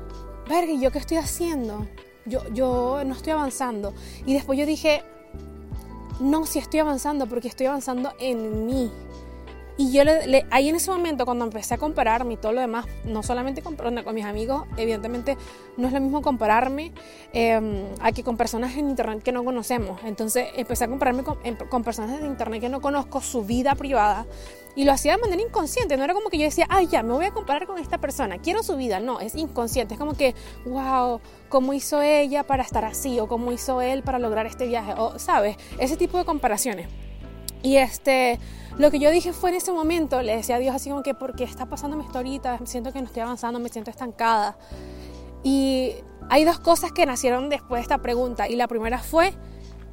verga, 0.48 0.74
¿y 0.74 0.80
yo 0.80 0.92
qué 0.92 1.00
estoy 1.00 1.18
haciendo? 1.18 1.88
Yo, 2.28 2.48
yo 2.54 3.02
no 3.04 3.16
estoy 3.16 3.34
avanzando. 3.34 3.96
Y 4.28 4.36
después 4.36 4.60
yo 4.60 4.68
dije, 4.68 5.02
no, 6.20 6.46
si 6.46 6.60
estoy 6.60 6.82
avanzando, 6.82 7.26
porque 7.26 7.48
estoy 7.48 7.66
avanzando 7.66 8.14
en 8.20 8.68
mí 8.68 8.92
y 9.78 9.92
yo 9.92 10.04
le, 10.04 10.46
ahí 10.52 10.70
en 10.70 10.76
ese 10.76 10.92
momento, 10.92 11.26
cuando 11.26 11.46
empecé 11.46 11.76
a 11.76 11.78
compararme 11.78 12.34
y 12.34 12.38
todo 12.38 12.52
lo 12.52 12.62
demás, 12.62 12.86
no 13.06 13.24
solamente 13.24 13.62
con, 13.62 13.76
con 13.76 14.16
mis 14.16 14.26
amigos, 14.26 14.64
evidentemente 14.78 15.38
no 15.78 15.88
es 15.88 15.94
lo 15.94 16.02
mismo 16.02 16.22
compararme 16.22 16.92
eh, 17.34 17.88
a 18.02 18.12
que 18.12 18.24
con 18.24 18.38
personas 18.38 18.76
en 18.76 18.90
internet 18.90 19.24
que 19.24 19.32
no 19.32 19.44
conocemos. 19.44 20.02
Entonces 20.04 20.50
empecé 20.56 20.84
a 20.84 20.88
compararme 20.88 21.24
con, 21.24 21.38
con, 21.70 21.84
personas 21.84 22.20
en 22.20 22.26
internet 22.26 22.62
que 22.62 22.70
no 22.70 22.82
conozco, 22.82 23.22
su 23.22 23.44
vida 23.44 23.76
privada, 23.76 24.26
y 24.76 24.84
lo 24.86 24.92
hacía 24.92 25.16
de 25.16 25.22
manera 25.22 25.42
inconsciente. 25.42 25.98
No 25.98 26.04
era 26.04 26.14
como 26.14 26.30
que 26.30 26.38
yo 26.38 26.46
decía, 26.46 26.66
ay, 26.70 26.88
ya, 26.88 27.04
me 27.04 27.14
voy 27.14 27.26
a 27.26 27.32
comparar 27.32 27.68
con 27.68 27.78
esta 27.80 27.98
persona, 27.98 28.38
quiero 28.38 28.64
su 28.64 28.78
vida. 28.78 29.00
No, 29.00 29.20
es 29.20 29.36
inconsciente. 29.36 29.96
Es 29.96 30.00
como 30.00 30.14
que, 30.14 30.36
wow, 30.66 31.20
¿cómo 31.50 31.74
hizo 31.74 32.02
ella 32.02 32.44
para 32.44 32.64
estar 32.64 32.86
así? 32.86 33.20
O 33.20 33.28
cómo 33.28 33.52
hizo 33.52 33.82
él 33.82 34.04
para 34.04 34.20
lograr 34.20 34.46
este 34.46 34.68
viaje. 34.68 34.94
O, 34.98 35.18
¿sabes? 35.20 35.58
Ese 35.80 35.98
tipo 35.98 36.18
de 36.18 36.26
comparaciones. 36.26 36.88
Y 37.64 37.78
este, 37.78 38.40
lo 38.78 38.92
que 38.92 39.00
yo 39.00 39.12
dije 39.12 39.34
fue 39.34 39.52
en 39.52 39.58
ese 39.58 39.72
momento, 39.72 40.22
le 40.22 40.36
decía 40.36 40.56
a 40.56 40.60
Dios 40.60 40.76
así 40.76 40.90
como 40.90 41.04
que, 41.04 41.14
porque 41.14 41.44
está 41.44 41.68
pasando 41.68 42.00
esto 42.00 42.18
ahorita? 42.18 42.60
Siento 42.66 42.92
que 42.92 43.00
no 43.00 43.08
estoy 43.08 43.22
avanzando, 43.22 43.60
me 43.60 43.70
siento 43.70 43.92
estancada. 43.92 44.58
Y 45.44 45.94
hay 46.30 46.44
dos 46.44 46.60
cosas 46.60 46.92
que 46.92 47.06
nacieron 47.06 47.50
después 47.50 47.80
de 47.80 47.84
esta 47.84 48.00
pregunta. 48.00 48.48
Y 48.48 48.56
la 48.56 48.68
primera 48.68 49.00
fue 49.00 49.34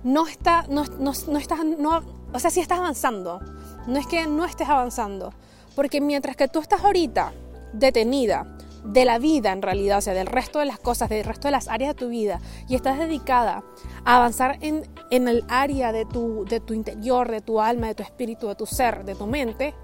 no 0.05 0.27
está, 0.27 0.65
no, 0.69 0.85
no, 0.99 1.13
no 1.29 1.39
estás, 1.39 1.65
no, 1.65 2.03
o 2.33 2.39
sea, 2.39 2.51
sí 2.51 2.61
estás 2.61 2.79
avanzando. 2.79 3.41
No 3.87 3.99
es 3.99 4.07
que 4.07 4.27
no 4.27 4.45
estés 4.45 4.69
avanzando, 4.69 5.33
porque 5.75 6.01
mientras 6.01 6.37
que 6.37 6.49
tú 6.49 6.61
estás 6.61 6.85
ahorita 6.85 7.33
detenida 7.73 8.58
de 8.85 9.05
la 9.05 9.19
vida 9.19 9.53
en 9.53 9.63
realidad, 9.63 9.99
o 9.99 10.01
sea, 10.01 10.15
del 10.15 10.27
resto 10.27 10.59
de 10.59 10.67
las 10.67 10.79
cosas, 10.79 11.09
del 11.09 11.25
resto 11.25 11.49
de 11.49 11.53
las 11.53 11.69
áreas 11.69 11.95
de 11.95 11.99
tu 11.99 12.09
vida, 12.09 12.41
y 12.69 12.75
estás 12.75 12.99
dedicada 12.99 13.65
a 14.05 14.17
avanzar 14.17 14.59
en, 14.61 14.89
en 15.11 15.29
el 15.29 15.45
área 15.49 15.93
de 15.93 16.05
tu, 16.05 16.45
de 16.45 16.61
tu 16.61 16.75
interior, 16.75 17.31
de 17.31 17.41
tu 17.41 17.61
alma, 17.61 17.89
de 17.89 17.95
tu 17.95 18.03
espíritu, 18.03 18.49
de 18.49 18.55
tu 18.55 18.67
ser, 18.67 19.05
de 19.05 19.15
tu 19.15 19.27
mente, 19.27 19.75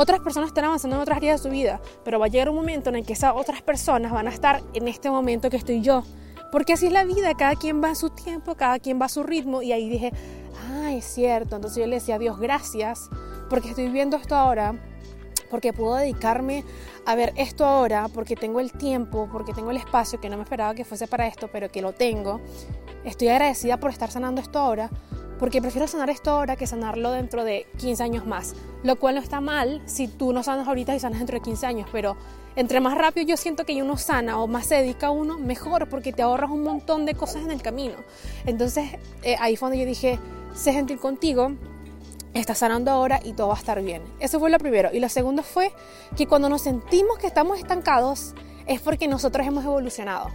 otras 0.00 0.20
personas 0.20 0.50
están 0.50 0.64
avanzando 0.64 0.94
en 0.94 1.02
otras 1.02 1.16
áreas 1.16 1.42
de 1.42 1.48
su 1.48 1.52
vida, 1.52 1.80
pero 2.04 2.20
va 2.20 2.26
a 2.26 2.28
llegar 2.28 2.48
un 2.50 2.54
momento 2.54 2.88
en 2.88 2.94
el 2.94 3.04
que 3.04 3.14
esas 3.14 3.32
otras 3.34 3.62
personas 3.62 4.12
van 4.12 4.28
a 4.28 4.30
estar 4.30 4.62
en 4.72 4.86
este 4.86 5.10
momento 5.10 5.50
que 5.50 5.56
estoy 5.56 5.80
yo. 5.80 6.04
Porque 6.52 6.74
así 6.74 6.86
es 6.86 6.92
la 6.92 7.04
vida, 7.04 7.34
cada 7.34 7.56
quien 7.56 7.82
va 7.82 7.90
a 7.90 7.94
su 7.96 8.10
tiempo, 8.10 8.54
cada 8.54 8.78
quien 8.78 9.00
va 9.00 9.06
a 9.06 9.08
su 9.08 9.24
ritmo. 9.24 9.60
Y 9.60 9.72
ahí 9.72 9.88
dije, 9.88 10.12
ah, 10.70 10.92
es 10.92 11.04
cierto. 11.04 11.56
Entonces 11.56 11.80
yo 11.80 11.88
le 11.88 11.96
decía 11.96 12.14
a 12.14 12.18
Dios, 12.20 12.38
gracias, 12.38 13.10
porque 13.50 13.70
estoy 13.70 13.86
viviendo 13.86 14.16
esto 14.16 14.36
ahora, 14.36 14.78
porque 15.50 15.72
puedo 15.72 15.96
dedicarme 15.96 16.64
a 17.06 17.14
ver 17.14 17.32
esto 17.36 17.64
ahora, 17.66 18.08
porque 18.08 18.36
tengo 18.36 18.60
el 18.60 18.72
tiempo, 18.72 19.28
porque 19.32 19.52
tengo 19.52 19.70
el 19.70 19.76
espacio, 19.76 20.20
que 20.20 20.28
no 20.28 20.36
me 20.36 20.42
esperaba 20.42 20.74
que 20.74 20.84
fuese 20.84 21.06
para 21.06 21.26
esto, 21.26 21.48
pero 21.52 21.70
que 21.70 21.82
lo 21.82 21.92
tengo. 21.92 22.40
Estoy 23.04 23.28
agradecida 23.28 23.78
por 23.78 23.90
estar 23.90 24.10
sanando 24.10 24.40
esto 24.40 24.58
ahora, 24.58 24.90
porque 25.38 25.62
prefiero 25.62 25.86
sanar 25.86 26.10
esto 26.10 26.30
ahora 26.30 26.56
que 26.56 26.66
sanarlo 26.66 27.12
dentro 27.12 27.44
de 27.44 27.66
15 27.78 28.02
años 28.02 28.26
más, 28.26 28.54
lo 28.82 28.96
cual 28.96 29.14
no 29.14 29.20
está 29.20 29.40
mal 29.40 29.80
si 29.86 30.08
tú 30.08 30.32
no 30.32 30.42
sanas 30.42 30.66
ahorita 30.66 30.94
y 30.94 31.00
sanas 31.00 31.18
dentro 31.18 31.36
de 31.36 31.42
15 31.42 31.66
años, 31.66 31.88
pero 31.92 32.16
entre 32.56 32.80
más 32.80 32.98
rápido 32.98 33.26
yo 33.26 33.36
siento 33.36 33.64
que 33.64 33.80
uno 33.80 33.96
sana 33.96 34.40
o 34.40 34.48
más 34.48 34.66
se 34.66 34.74
dedica 34.76 35.08
a 35.08 35.10
uno, 35.10 35.38
mejor, 35.38 35.88
porque 35.88 36.12
te 36.12 36.22
ahorras 36.22 36.50
un 36.50 36.64
montón 36.64 37.06
de 37.06 37.14
cosas 37.14 37.42
en 37.44 37.52
el 37.52 37.62
camino. 37.62 37.94
Entonces 38.46 38.90
eh, 39.22 39.36
ahí 39.38 39.56
fue 39.56 39.68
donde 39.68 39.84
yo 39.84 39.88
dije, 39.88 40.18
sé 40.54 40.72
gentil 40.72 40.98
contigo, 40.98 41.52
estás 42.34 42.58
sanando 42.58 42.90
ahora 42.90 43.20
y 43.24 43.32
todo 43.32 43.48
va 43.48 43.54
a 43.54 43.58
estar 43.58 43.82
bien. 43.82 44.02
Eso 44.20 44.38
fue 44.38 44.50
lo 44.50 44.58
primero. 44.58 44.90
Y 44.92 45.00
lo 45.00 45.08
segundo 45.08 45.42
fue 45.42 45.72
que 46.16 46.26
cuando 46.26 46.48
nos 46.48 46.62
sentimos 46.62 47.18
que 47.18 47.26
estamos 47.26 47.58
estancados 47.58 48.34
es 48.66 48.80
porque 48.80 49.08
nosotros 49.08 49.46
hemos 49.46 49.64
evolucionado. 49.64 50.30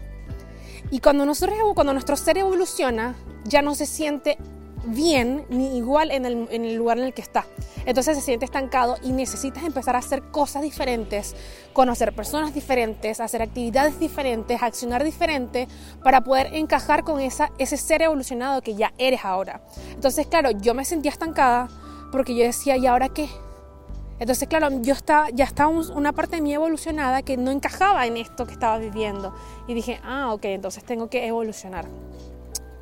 Y 0.91 0.99
cuando, 0.99 1.25
nosotros, 1.25 1.57
cuando 1.75 1.93
nuestro 1.93 2.15
ser 2.15 2.37
evoluciona, 2.37 3.15
ya 3.45 3.61
no 3.61 3.75
se 3.75 3.85
siente 3.85 4.37
bien 4.85 5.45
ni 5.49 5.77
igual 5.77 6.11
en 6.11 6.25
el, 6.25 6.75
lugar 6.75 6.97
en 6.97 7.05
el 7.05 7.13
que 7.13 7.21
está. 7.21 7.45
Entonces 7.85 8.17
se 8.17 8.23
siente 8.23 8.45
estancado 8.45 8.97
y 9.01 9.11
necesitas 9.11 9.63
empezar 9.63 9.95
a 9.95 9.99
hacer 9.99 10.23
cosas 10.23 10.61
diferentes, 10.61 11.35
conocer 11.73 12.13
personas 12.13 12.53
diferentes, 12.53 13.19
hacer 13.19 13.41
actividades 13.41 13.99
diferentes, 13.99 14.61
accionar 14.61 15.03
diferente 15.03 15.67
para 16.03 16.21
poder 16.21 16.53
encajar 16.53 17.03
con 17.03 17.19
esa, 17.19 17.51
ese 17.57 17.77
ser 17.77 18.01
evolucionado 18.01 18.61
que 18.61 18.75
ya 18.75 18.93
eres 18.97 19.23
ahora. 19.23 19.61
Entonces, 19.93 20.27
claro, 20.27 20.51
yo 20.51 20.73
me 20.73 20.85
sentía 20.85 21.11
estancada 21.11 21.69
porque 22.13 22.35
yo 22.35 22.43
decía, 22.43 22.77
¿y 22.77 22.85
ahora 22.85 23.09
qué? 23.09 23.27
Entonces, 24.19 24.47
claro, 24.47 24.69
yo 24.83 24.93
estaba, 24.93 25.31
ya 25.31 25.45
estaba 25.45 25.69
una 25.69 26.13
parte 26.13 26.35
de 26.35 26.43
mí 26.43 26.53
evolucionada 26.53 27.23
que 27.23 27.37
no 27.37 27.49
encajaba 27.49 28.05
en 28.05 28.17
esto 28.17 28.45
que 28.45 28.53
estaba 28.53 28.77
viviendo. 28.77 29.33
Y 29.67 29.73
dije, 29.73 29.99
ah, 30.03 30.31
ok, 30.31 30.45
entonces 30.45 30.83
tengo 30.83 31.09
que 31.09 31.25
evolucionar. 31.25 31.87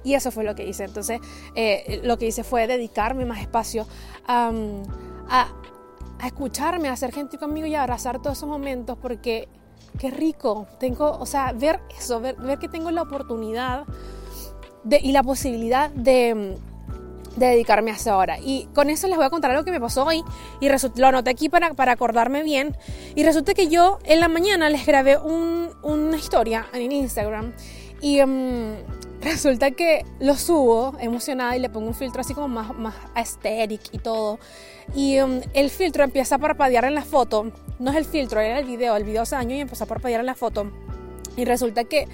Y 0.04 0.16
eso 0.16 0.32
fue 0.32 0.44
lo 0.44 0.54
que 0.54 0.68
hice. 0.68 0.84
Entonces, 0.84 1.22
eh, 1.56 2.02
lo 2.04 2.18
que 2.18 2.28
hice 2.28 2.44
fue 2.44 2.68
dedicarme 2.68 3.24
más 3.24 3.40
espacio 3.40 3.88
a, 4.28 4.52
escucharme, 6.26 6.90
a 6.90 6.96
ser 6.98 7.14
gente 7.14 7.38
conmigo 7.38 7.68
y 7.68 7.76
a 7.76 7.84
abrazar 7.84 8.22
todos 8.22 8.38
esos 8.38 8.50
momentos 8.50 8.98
porque 9.02 9.48
qué 9.98 10.12
rico. 10.12 10.68
Tengo, 10.78 11.10
o 11.10 11.26
sea, 11.26 11.54
ver 11.54 11.80
eso, 11.98 12.20
ver, 12.20 12.36
que 12.60 12.68
tengo 12.68 12.92
la 12.92 13.04
oportunidad 13.04 13.86
de, 14.84 15.00
y 15.02 15.14
la 15.14 15.24
posibilidad 15.24 15.90
de, 15.90 16.58
dedicarme 17.36 17.92
a 17.92 17.96
eso 17.96 18.12
ahora. 18.12 18.40
Y 18.40 18.68
con 18.74 18.90
eso 18.90 19.08
les 19.08 19.18
voy 19.18 19.26
a 19.26 19.30
contar 19.30 19.52
algo 19.52 19.64
que 19.64 19.72
me 19.72 19.80
pasó 19.80 20.06
hoy 20.06 20.24
y 20.60 20.70
lo 20.96 21.08
anoté 21.08 21.30
aquí 21.30 21.50
para, 21.50 21.74
para 21.74 21.94
acordarme 21.94 22.44
bien. 22.44 22.76
Y 23.16 23.24
resulta 23.24 23.54
que 23.54 23.68
yo 23.68 24.00
en 24.06 24.20
la 24.20 24.28
mañana 24.28 24.70
les 24.70 24.86
grabé 24.86 25.18
una 25.18 26.18
historia 26.18 26.68
en 26.74 26.92
Instagram 26.92 27.54
y... 28.02 28.20
Em, 28.20 28.76
resulta 29.22 29.72
que 29.72 30.06
lo 30.20 30.36
subo 30.36 30.96
emocionada 31.00 31.56
y 31.56 31.60
le 31.60 31.70
pongo 31.70 31.88
un 31.88 31.94
filtro 31.94 32.22
así 32.22 32.34
como 32.34 32.48
más, 32.48 32.76
más 32.76 32.96
aesthetic 33.16 33.82
y 33.92 34.00
todo. 34.00 34.40
Y 34.96 35.20
um, 35.20 35.42
el 35.54 35.70
filtro 35.70 36.04
empieza 36.04 36.36
a 36.36 36.40
parpadear 36.40 36.86
en 36.86 36.96
la 36.96 37.04
foto. 37.04 37.52
No 37.80 37.92
es 37.92 37.98
el 37.98 38.06
filtro, 38.06 38.40
era 38.40 38.60
el 38.60 38.66
video. 38.66 38.96
El 38.96 39.04
video 39.04 39.26
se 39.26 39.36
dañó 39.36 39.56
y 39.56 39.60
empezó 39.60 39.84
a 39.84 39.88
parpadear 39.88 40.20
en 40.20 40.26
la 40.26 40.36
foto. 40.36 40.72
Y 41.38 41.46
resulta 41.46 41.84
que 41.86 42.08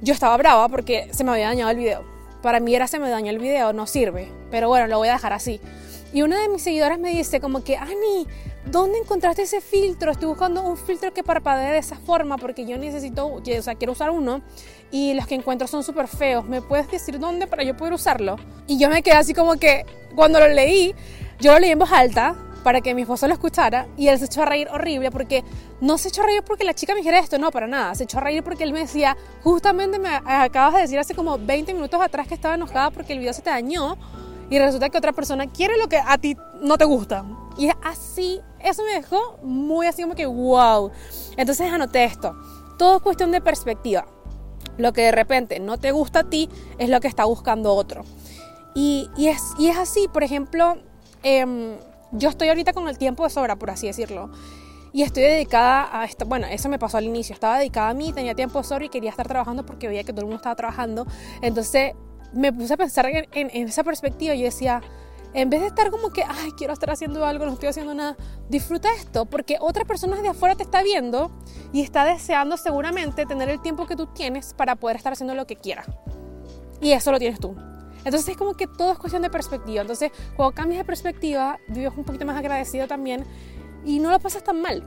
yo 0.00 0.14
estaba 0.14 0.36
brava 0.36 0.68
porque 0.68 1.08
se 1.12 1.24
me 1.24 1.32
había 1.32 1.46
dañado 1.46 1.70
el 1.70 1.76
video. 1.76 2.15
Para 2.46 2.60
mí 2.60 2.76
era 2.76 2.86
se 2.86 3.00
me 3.00 3.10
dañó 3.10 3.32
el 3.32 3.40
video, 3.40 3.72
no 3.72 3.88
sirve. 3.88 4.28
Pero 4.52 4.68
bueno, 4.68 4.86
lo 4.86 4.98
voy 4.98 5.08
a 5.08 5.14
dejar 5.14 5.32
así. 5.32 5.60
Y 6.12 6.22
una 6.22 6.40
de 6.40 6.48
mis 6.48 6.62
seguidoras 6.62 6.96
me 6.96 7.10
dice 7.10 7.40
como 7.40 7.64
que, 7.64 7.76
Ani, 7.76 8.28
¿dónde 8.66 8.98
encontraste 8.98 9.42
ese 9.42 9.60
filtro? 9.60 10.12
Estoy 10.12 10.28
buscando 10.28 10.62
un 10.62 10.76
filtro 10.76 11.12
que 11.12 11.24
parpadee 11.24 11.72
de 11.72 11.78
esa 11.78 11.96
forma 11.96 12.38
porque 12.38 12.64
yo 12.64 12.78
necesito, 12.78 13.26
o 13.26 13.42
sea, 13.62 13.74
quiero 13.74 13.94
usar 13.94 14.10
uno 14.10 14.42
y 14.92 15.14
los 15.14 15.26
que 15.26 15.34
encuentro 15.34 15.66
son 15.66 15.82
súper 15.82 16.06
feos. 16.06 16.44
¿Me 16.44 16.62
puedes 16.62 16.88
decir 16.88 17.18
dónde 17.18 17.48
para 17.48 17.64
yo 17.64 17.76
poder 17.76 17.94
usarlo? 17.94 18.36
Y 18.68 18.78
yo 18.78 18.90
me 18.90 19.02
quedé 19.02 19.16
así 19.16 19.34
como 19.34 19.56
que 19.56 19.84
cuando 20.14 20.38
lo 20.38 20.46
leí, 20.46 20.94
yo 21.40 21.52
lo 21.52 21.58
leí 21.58 21.72
en 21.72 21.80
voz 21.80 21.90
alta 21.90 22.36
para 22.66 22.80
que 22.80 22.96
mi 22.96 23.02
esposo 23.02 23.28
lo 23.28 23.32
escuchara 23.32 23.86
y 23.96 24.08
él 24.08 24.18
se 24.18 24.24
echó 24.24 24.42
a 24.42 24.44
reír 24.44 24.66
horrible 24.72 25.12
porque 25.12 25.44
no 25.80 25.98
se 25.98 26.08
echó 26.08 26.22
a 26.22 26.26
reír 26.26 26.42
porque 26.42 26.64
la 26.64 26.74
chica 26.74 26.94
me 26.94 26.98
dijera 26.98 27.20
esto, 27.20 27.38
no, 27.38 27.52
para 27.52 27.68
nada, 27.68 27.94
se 27.94 28.02
echó 28.02 28.18
a 28.18 28.22
reír 28.22 28.42
porque 28.42 28.64
él 28.64 28.72
me 28.72 28.80
decía, 28.80 29.16
justamente 29.44 30.00
me 30.00 30.08
acabas 30.08 30.74
de 30.74 30.80
decir 30.80 30.98
hace 30.98 31.14
como 31.14 31.38
20 31.38 31.72
minutos 31.74 32.00
atrás 32.02 32.26
que 32.26 32.34
estaba 32.34 32.56
enojada 32.56 32.90
porque 32.90 33.12
el 33.12 33.20
video 33.20 33.32
se 33.32 33.42
te 33.42 33.50
dañó 33.50 33.96
y 34.50 34.58
resulta 34.58 34.88
que 34.88 34.98
otra 34.98 35.12
persona 35.12 35.46
quiere 35.46 35.78
lo 35.78 35.88
que 35.88 35.98
a 36.04 36.18
ti 36.18 36.36
no 36.60 36.76
te 36.76 36.84
gusta. 36.84 37.24
Y 37.56 37.70
así, 37.84 38.40
eso 38.58 38.82
me 38.82 38.94
dejó 38.94 39.38
muy 39.44 39.86
así 39.86 40.02
como 40.02 40.16
que 40.16 40.26
wow. 40.26 40.90
Entonces 41.36 41.72
anoté 41.72 42.02
esto. 42.02 42.34
Todo 42.78 42.96
es 42.96 43.02
cuestión 43.04 43.30
de 43.30 43.40
perspectiva. 43.40 44.08
Lo 44.76 44.92
que 44.92 45.02
de 45.02 45.12
repente 45.12 45.60
no 45.60 45.78
te 45.78 45.92
gusta 45.92 46.18
a 46.18 46.24
ti 46.24 46.50
es 46.78 46.88
lo 46.88 46.98
que 46.98 47.06
está 47.06 47.26
buscando 47.26 47.74
otro. 47.74 48.02
Y, 48.74 49.08
es, 49.18 49.40
y 49.56 49.68
es 49.68 49.78
así, 49.78 50.08
por 50.12 50.24
ejemplo, 50.24 50.78
em, 51.22 51.76
yo 52.16 52.28
estoy 52.28 52.48
ahorita 52.48 52.72
con 52.72 52.88
el 52.88 52.98
tiempo 52.98 53.24
de 53.24 53.30
sobra, 53.30 53.56
por 53.56 53.70
así 53.70 53.86
decirlo. 53.86 54.30
Y 54.92 55.02
estoy 55.02 55.24
dedicada 55.24 55.88
a 55.92 56.04
esto. 56.04 56.24
Bueno, 56.24 56.46
eso 56.46 56.68
me 56.68 56.78
pasó 56.78 56.96
al 56.96 57.04
inicio. 57.04 57.34
Estaba 57.34 57.58
dedicada 57.58 57.90
a 57.90 57.94
mí, 57.94 58.12
tenía 58.12 58.34
tiempo 58.34 58.58
de 58.58 58.64
sobra 58.64 58.86
y 58.86 58.88
quería 58.88 59.10
estar 59.10 59.28
trabajando 59.28 59.66
porque 59.66 59.88
veía 59.88 60.04
que 60.04 60.12
todo 60.12 60.22
el 60.22 60.26
mundo 60.26 60.36
estaba 60.36 60.54
trabajando. 60.54 61.06
Entonces 61.42 61.92
me 62.32 62.52
puse 62.52 62.74
a 62.74 62.76
pensar 62.76 63.06
en, 63.06 63.50
esa 63.68 63.84
perspectiva. 63.84 64.34
Yo 64.34 64.44
decía, 64.44 64.80
en 65.34 65.50
vez 65.50 65.60
de 65.60 65.66
estar 65.66 65.90
como 65.90 66.10
que, 66.10 66.24
ay, 66.24 66.50
quiero 66.56 66.72
estar 66.72 66.90
haciendo 66.90 67.26
algo, 67.26 67.44
no 67.44 67.52
estoy 67.52 67.68
haciendo 67.68 67.94
nada, 67.94 68.16
disfruta 68.48 68.88
esto, 68.94 69.26
porque 69.26 69.58
otra 69.60 69.84
persona 69.84 70.16
de 70.22 70.28
afuera 70.28 70.54
te 70.54 70.62
está 70.62 70.82
viendo 70.82 71.30
y 71.72 71.82
está 71.82 72.04
deseando 72.04 72.56
seguramente 72.56 73.26
tener 73.26 73.50
el 73.50 73.60
tiempo 73.60 73.86
que 73.86 73.96
tú 73.96 74.06
tienes 74.06 74.54
para 74.54 74.76
poder 74.76 74.96
estar 74.96 75.12
haciendo 75.12 75.34
lo 75.34 75.46
que 75.46 75.56
quiera. 75.56 75.84
Y 76.80 76.92
eso 76.92 77.12
lo 77.12 77.18
tienes 77.18 77.38
tú. 77.38 77.54
Entonces 78.06 78.28
es 78.28 78.36
como 78.36 78.54
que 78.54 78.68
todo 78.68 78.92
es 78.92 78.98
cuestión 78.98 79.22
de 79.22 79.30
perspectiva. 79.30 79.82
Entonces, 79.82 80.12
cuando 80.36 80.54
cambias 80.54 80.78
de 80.78 80.84
perspectiva, 80.84 81.58
vives 81.66 81.92
un 81.96 82.04
poquito 82.04 82.24
más 82.24 82.38
agradecido 82.38 82.86
también 82.86 83.24
y 83.84 83.98
no 83.98 84.12
lo 84.12 84.20
pasas 84.20 84.44
tan 84.44 84.62
mal. 84.62 84.84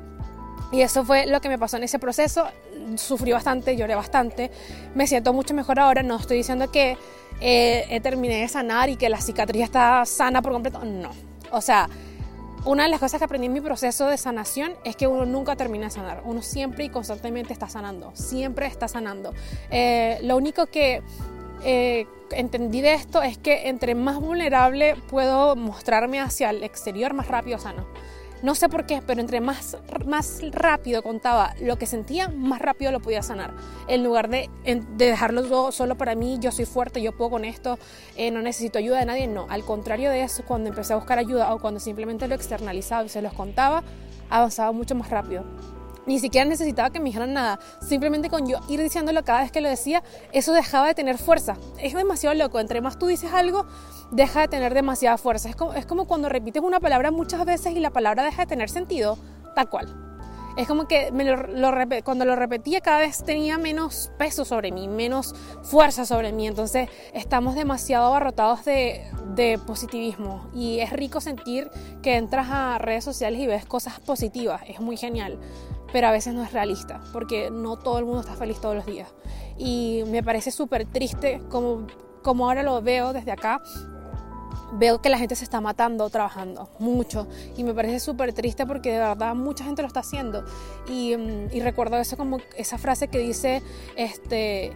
Y 0.72 0.82
eso 0.82 1.04
fue 1.04 1.26
lo 1.26 1.42
que 1.42 1.50
me 1.50 1.60
pasó 1.60 1.76
en 1.76 1.84
ese 1.84 2.00
proceso. 2.00 2.48
Sufrí 2.96 3.34
bastante, 3.34 3.76
lloré 3.76 3.94
bastante. 3.94 4.50
Me 4.96 5.06
siento 5.06 5.34
mucho 5.34 5.54
mejor 5.54 5.82
ahora. 5.82 6.02
No 6.02 6.16
estoy 6.16 6.38
diciendo 6.38 6.72
que 6.72 6.98
eh, 7.42 8.00
terminé 8.02 8.40
de 8.40 8.48
sanar 8.48 8.90
y 8.90 8.96
que 8.96 9.10
la 9.10 9.20
cicatriz 9.20 9.64
está 9.64 10.06
sana 10.06 10.42
por 10.42 10.54
completo. 10.54 10.86
No. 10.86 11.12
O 11.52 11.60
sea, 11.60 11.90
una 12.64 12.84
de 12.84 12.90
las 12.90 13.02
cosas 13.02 13.20
que 13.20 13.26
aprendí 13.26 13.48
en 13.48 13.54
mi 13.54 13.60
proceso 13.60 14.08
de 14.08 14.18
sanación 14.18 14.76
es 14.86 14.96
que 14.96 15.08
uno 15.08 15.26
nunca 15.26 15.58
termina 15.58 15.86
de 15.86 15.92
sanar. 15.92 16.22
Uno 16.24 16.42
siempre 16.42 16.86
y 16.86 16.90
constantemente 16.90 17.52
está 17.52 17.68
sanando. 17.68 18.12
Siempre 18.14 18.66
está 18.66 18.88
sanando. 18.88 19.34
Eh, 19.72 20.20
lo 20.24 20.38
único 20.38 20.68
que 20.68 21.02
eh, 21.63 22.08
entendí 22.32 22.82
de 22.82 22.94
esto 22.94 23.22
es 23.22 23.38
que 23.38 23.70
entre 23.70 23.96
más 23.96 24.20
vulnerable 24.20 24.96
puedo 25.10 25.56
mostrarme 25.56 26.20
hacia 26.20 26.50
el 26.50 26.63
exterior, 26.63 27.13
más 27.13 27.28
rápido 27.28 27.60
sano. 27.60 27.86
No 28.42 28.56
sé 28.56 28.70
por 28.70 28.86
qué, 28.86 29.01
pero 29.06 29.20
entre 29.20 29.42
más, 29.42 29.78
más 30.06 30.39
rápido 30.51 31.04
contaba 31.04 31.56
lo 31.60 31.78
que 31.78 31.86
sentía, 31.86 32.30
más 32.30 32.62
rápido 32.62 32.89
lo 32.94 33.01
podía 33.01 33.22
sanar. 33.22 33.54
En 33.89 34.01
lugar 34.01 34.30
de, 34.30 34.50
de 34.63 35.06
dejarlo 35.06 35.74
solo 35.74 35.98
para 35.98 36.16
mí, 36.16 36.38
yo 36.39 36.54
soy 36.54 36.63
fuerte, 36.63 37.01
yo 37.01 37.12
puedo 37.12 37.32
con 37.32 37.44
esto, 37.44 37.78
eh, 38.16 38.32
no 38.32 38.42
necesito 38.42 38.80
ayuda 38.80 39.00
de 39.00 39.06
nadie. 39.06 39.28
No, 39.28 39.48
al 39.50 39.66
contrario 39.66 40.10
de 40.10 40.24
eso, 40.24 40.44
cuando 40.48 40.70
empecé 40.70 40.94
a 40.94 40.96
buscar 40.96 41.20
ayuda 41.20 41.54
o 41.54 41.60
cuando 41.60 41.82
simplemente 41.82 42.30
lo 42.30 42.36
externalizaba 42.36 43.04
y 43.04 43.10
se 43.10 43.22
los 43.22 43.34
contaba, 43.34 43.84
avanzaba 44.30 44.72
mucho 44.72 44.96
más 44.96 45.10
rápido. 45.10 45.44
Ni 46.06 46.20
siquiera 46.20 46.48
necesitaba 46.48 46.89
que 46.89 47.00
me 47.00 47.06
dijeran 47.06 47.34
nada. 47.34 47.60
Simplemente 47.82 48.29
con 48.29 48.48
yo 48.48 48.60
ir 48.68 48.82
diciéndolo 48.82 49.24
cada 49.24 49.41
vez 49.41 49.51
que 49.51 49.62
lo 49.62 49.70
decía, 49.70 50.03
eso 50.32 50.53
dejaba 50.53 50.88
de 50.88 50.96
tener 50.96 51.18
fuerza. 51.18 51.58
Es 51.79 51.94
demasiado 51.94 52.36
loco. 52.36 52.60
Entre 52.60 52.82
más 52.82 52.98
tú 52.98 53.08
dices 53.08 53.32
algo, 53.34 53.65
deja 54.12 54.41
de 54.41 54.48
tener 54.48 54.74
demasiada 54.74 55.18
fuerza. 55.18 55.50
Es 55.50 55.86
como, 55.86 56.06
cuando 56.06 56.29
repites 56.29 56.63
una 56.63 56.79
palabra 56.79 57.12
muchas 57.12 57.46
veces 57.46 57.75
y 57.75 57.79
la 57.79 57.91
palabra 57.91 58.24
deja 58.24 58.44
de 58.44 58.48
tener 58.48 58.70
sentido, 58.70 59.18
tal 59.56 59.70
cual. 59.70 60.06
es 60.58 60.68
como 60.68 60.88
que 60.88 61.10
cuando 62.03 62.25
lo 62.25 62.36
repetía 62.36 62.82
cada 62.82 63.00
vez 63.00 63.24
tenía 63.24 63.58
menos 63.58 64.12
peso 64.18 64.44
sobre 64.46 64.72
mí, 64.72 64.88
menos 64.88 65.36
fuerza 65.63 66.06
sobre 66.06 66.34
mí. 66.34 66.48
Entonces 66.48 66.89
estamos 67.13 67.56
demasiado 67.56 68.08
abarrotados 68.08 68.65
de, 68.65 69.06
de 69.36 69.60
positivismo 69.60 70.50
y 70.53 70.79
es 70.79 70.91
rico 70.91 71.22
sentir 71.22 71.70
que 72.01 72.15
entras 72.15 72.48
a 72.50 72.77
redes 72.77 73.03
sociales 73.03 73.39
y 73.39 73.48
ves 73.48 73.65
cosas 73.65 74.00
positivas, 74.00 74.62
es 74.68 74.82
muy 74.82 74.98
genial, 74.98 75.38
pero 75.91 76.08
a 76.08 76.12
veces 76.12 76.34
no 76.34 76.43
es 76.43 76.53
realista 76.53 77.01
porque 77.13 77.50
no 77.51 77.77
todo 77.77 78.00
el 78.00 78.05
mundo 78.05 78.22
está 78.22 78.34
feliz 78.34 78.60
todos 78.60 78.75
los 78.75 78.86
días. 78.86 79.10
Y 79.58 80.03
me 80.08 80.24
parece 80.24 80.51
súper 80.51 80.86
triste 80.86 81.41
como, 81.50 81.88
como 82.24 82.48
ahora 82.48 82.63
lo 82.63 82.81
veo 82.81 83.13
desde 83.13 83.31
acá, 83.31 83.62
veo 84.74 85.01
que 85.01 85.10
la 85.10 85.17
gente 85.17 85.36
se 85.36 85.43
está 85.43 85.62
matando 85.62 86.10
trabajando, 86.10 86.69
mucho. 86.79 87.27
Y 87.58 87.63
me 87.63 87.74
parece 87.74 88.00
súper 88.00 88.34
triste 88.34 88.65
porque 88.65 88.91
de 88.91 89.00
verdad 89.00 89.36
mucha 89.36 89.63
gente 89.63 89.81
lo 89.81 89.88
está 89.88 90.01
haciendo. 90.01 90.46
Y, 90.88 91.15
mm, 91.17 91.48
y 91.51 91.60
recuerdo 91.62 91.98
eso 91.98 92.17
como 92.17 92.38
esa 92.55 92.77
frase 92.77 93.08
que 93.08 93.19
dice, 93.19 93.62
este, 93.96 94.74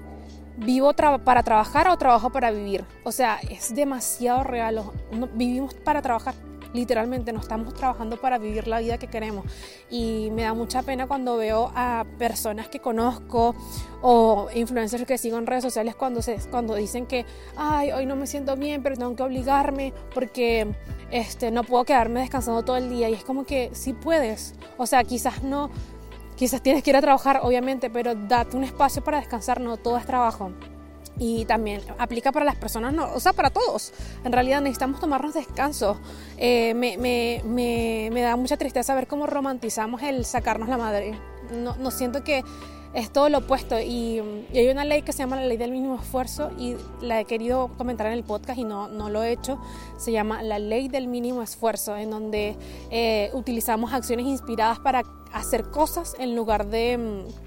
vivo 0.57 0.93
para 0.93 1.43
trabajar 1.43 1.87
o 1.87 1.97
trabajo 1.97 2.31
para 2.31 2.51
vivir. 2.51 2.85
O 3.03 3.11
sea, 3.11 3.39
es 3.49 3.73
demasiado 3.73 4.43
real. 4.43 4.83
vivimos 5.33 5.73
para 5.73 6.01
trabajar 6.01 6.35
literalmente 6.73 7.31
no 7.31 7.39
estamos 7.39 7.73
trabajando 7.73 8.17
para 8.17 8.37
vivir 8.37 8.67
la 8.67 8.79
vida 8.79 8.97
que 8.97 9.07
queremos. 9.07 9.45
Y 9.89 10.29
me 10.31 10.43
da 10.43 10.53
mucha 10.53 10.81
pena 10.83 11.07
cuando 11.07 11.37
veo 11.37 11.71
a 11.75 12.05
personas 12.17 12.67
que 12.67 12.79
conozco 12.79 13.55
o 14.01 14.49
influencers 14.53 15.05
que 15.05 15.17
sigo 15.17 15.37
en 15.37 15.47
redes 15.47 15.63
sociales 15.63 15.95
cuando, 15.95 16.21
se, 16.21 16.37
cuando 16.49 16.75
dicen 16.75 17.05
que, 17.05 17.25
ay, 17.55 17.91
hoy 17.91 18.05
no 18.05 18.15
me 18.15 18.27
siento 18.27 18.55
bien, 18.55 18.83
pero 18.83 18.97
tengo 18.97 19.15
que 19.15 19.23
obligarme 19.23 19.93
porque 20.13 20.67
este, 21.11 21.51
no 21.51 21.63
puedo 21.63 21.85
quedarme 21.85 22.21
descansando 22.21 22.63
todo 22.63 22.77
el 22.77 22.89
día. 22.89 23.09
Y 23.09 23.13
es 23.13 23.23
como 23.23 23.45
que 23.45 23.69
sí 23.73 23.93
puedes. 23.93 24.55
O 24.77 24.85
sea, 24.85 25.03
quizás 25.03 25.43
no, 25.43 25.69
quizás 26.35 26.61
tienes 26.61 26.83
que 26.83 26.89
ir 26.89 26.97
a 26.97 27.01
trabajar, 27.01 27.39
obviamente, 27.43 27.89
pero 27.89 28.15
date 28.15 28.57
un 28.57 28.63
espacio 28.63 29.03
para 29.03 29.19
descansar, 29.19 29.61
no 29.61 29.77
todo 29.77 29.97
es 29.97 30.05
trabajo 30.05 30.51
y 31.17 31.45
también 31.45 31.81
aplica 31.97 32.31
para 32.31 32.45
las 32.45 32.55
personas, 32.55 32.93
no, 32.93 33.13
o 33.13 33.19
sea, 33.19 33.33
para 33.33 33.49
todos. 33.49 33.93
En 34.23 34.31
realidad 34.31 34.61
necesitamos 34.61 34.99
tomarnos 34.99 35.33
descanso. 35.33 35.99
Eh, 36.37 36.73
me, 36.73 36.97
me, 36.97 37.41
me, 37.45 38.09
me, 38.11 38.21
da 38.21 38.35
mucha 38.35 38.57
tristeza 38.57 38.95
ver 38.95 39.07
cómo 39.07 39.27
romantizamos 39.27 40.01
el 40.01 40.25
sacarnos 40.25 40.69
la 40.69 40.77
madre. 40.77 41.17
No, 41.51 41.75
no 41.75 41.91
siento 41.91 42.23
que 42.23 42.43
es 42.93 43.11
todo 43.11 43.29
lo 43.29 43.39
opuesto 43.39 43.79
y, 43.79 44.21
hay 44.53 44.69
una 44.69 44.85
ley 44.85 45.01
que 45.01 45.11
se 45.11 45.19
llama 45.19 45.35
la 45.35 45.45
ley 45.45 45.57
del 45.57 45.71
mínimo 45.71 45.95
esfuerzo 45.95 46.51
y 46.57 46.75
la 47.01 47.19
he 47.19 47.25
querido 47.25 47.69
comentar 47.77 48.07
en 48.07 48.13
el 48.13 48.23
podcast 48.23 48.59
y 48.59 48.63
no, 48.63 48.87
no 48.87 49.09
lo 49.09 49.23
he 49.23 49.31
hecho. 49.31 49.59
Se 49.97 50.11
llama 50.11 50.43
la 50.43 50.59
ley 50.59 50.87
del 50.87 51.07
mínimo 51.07 51.41
esfuerzo, 51.41 51.97
en 51.97 52.11
donde 52.11 52.55
eh, 52.91 53.31
utilizamos 53.33 53.93
acciones 53.93 54.27
inspiradas 54.27 54.79
para 54.79 55.03
hacer 55.33 55.63
cosas 55.71 56.15
en 56.19 56.35
lugar 56.35 56.67
de 56.67 56.97
mm, 56.97 57.42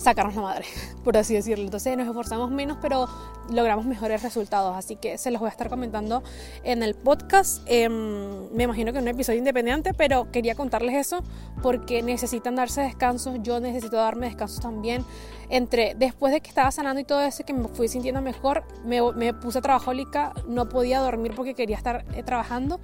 sacarnos 0.00 0.34
la 0.34 0.42
madre, 0.42 0.64
por 1.04 1.16
así 1.16 1.34
decirlo. 1.34 1.64
Entonces 1.64 1.96
nos 1.96 2.06
esforzamos 2.06 2.50
menos, 2.50 2.78
pero 2.80 3.08
logramos 3.50 3.84
mejores 3.84 4.22
resultados. 4.22 4.76
Así 4.76 4.96
que 4.96 5.18
se 5.18 5.30
los 5.30 5.40
voy 5.40 5.48
a 5.48 5.50
estar 5.50 5.68
comentando 5.68 6.22
en 6.64 6.82
el 6.82 6.94
podcast. 6.94 7.62
Em, 7.66 8.50
me 8.52 8.64
imagino 8.64 8.92
que 8.92 8.98
es 8.98 9.02
un 9.02 9.08
episodio 9.08 9.38
independiente, 9.38 9.94
pero 9.94 10.30
quería 10.30 10.54
contarles 10.54 10.94
eso 10.94 11.22
porque 11.62 12.02
necesitan 12.02 12.56
darse 12.56 12.82
descansos. 12.82 13.36
Yo 13.42 13.60
necesito 13.60 13.96
darme 13.96 14.26
descansos 14.26 14.60
también. 14.60 15.04
Entre 15.48 15.94
después 15.96 16.32
de 16.32 16.40
que 16.40 16.48
estaba 16.48 16.70
sanando 16.70 17.00
y 17.00 17.04
todo 17.04 17.20
eso, 17.22 17.44
que 17.44 17.52
me 17.52 17.68
fui 17.68 17.88
sintiendo 17.88 18.22
mejor, 18.22 18.64
me, 18.84 19.00
me 19.12 19.34
puse 19.34 19.60
trabajólica, 19.60 20.32
no 20.46 20.68
podía 20.68 21.00
dormir 21.00 21.32
porque 21.34 21.54
quería 21.54 21.76
estar 21.76 22.04
eh, 22.14 22.22
trabajando. 22.22 22.80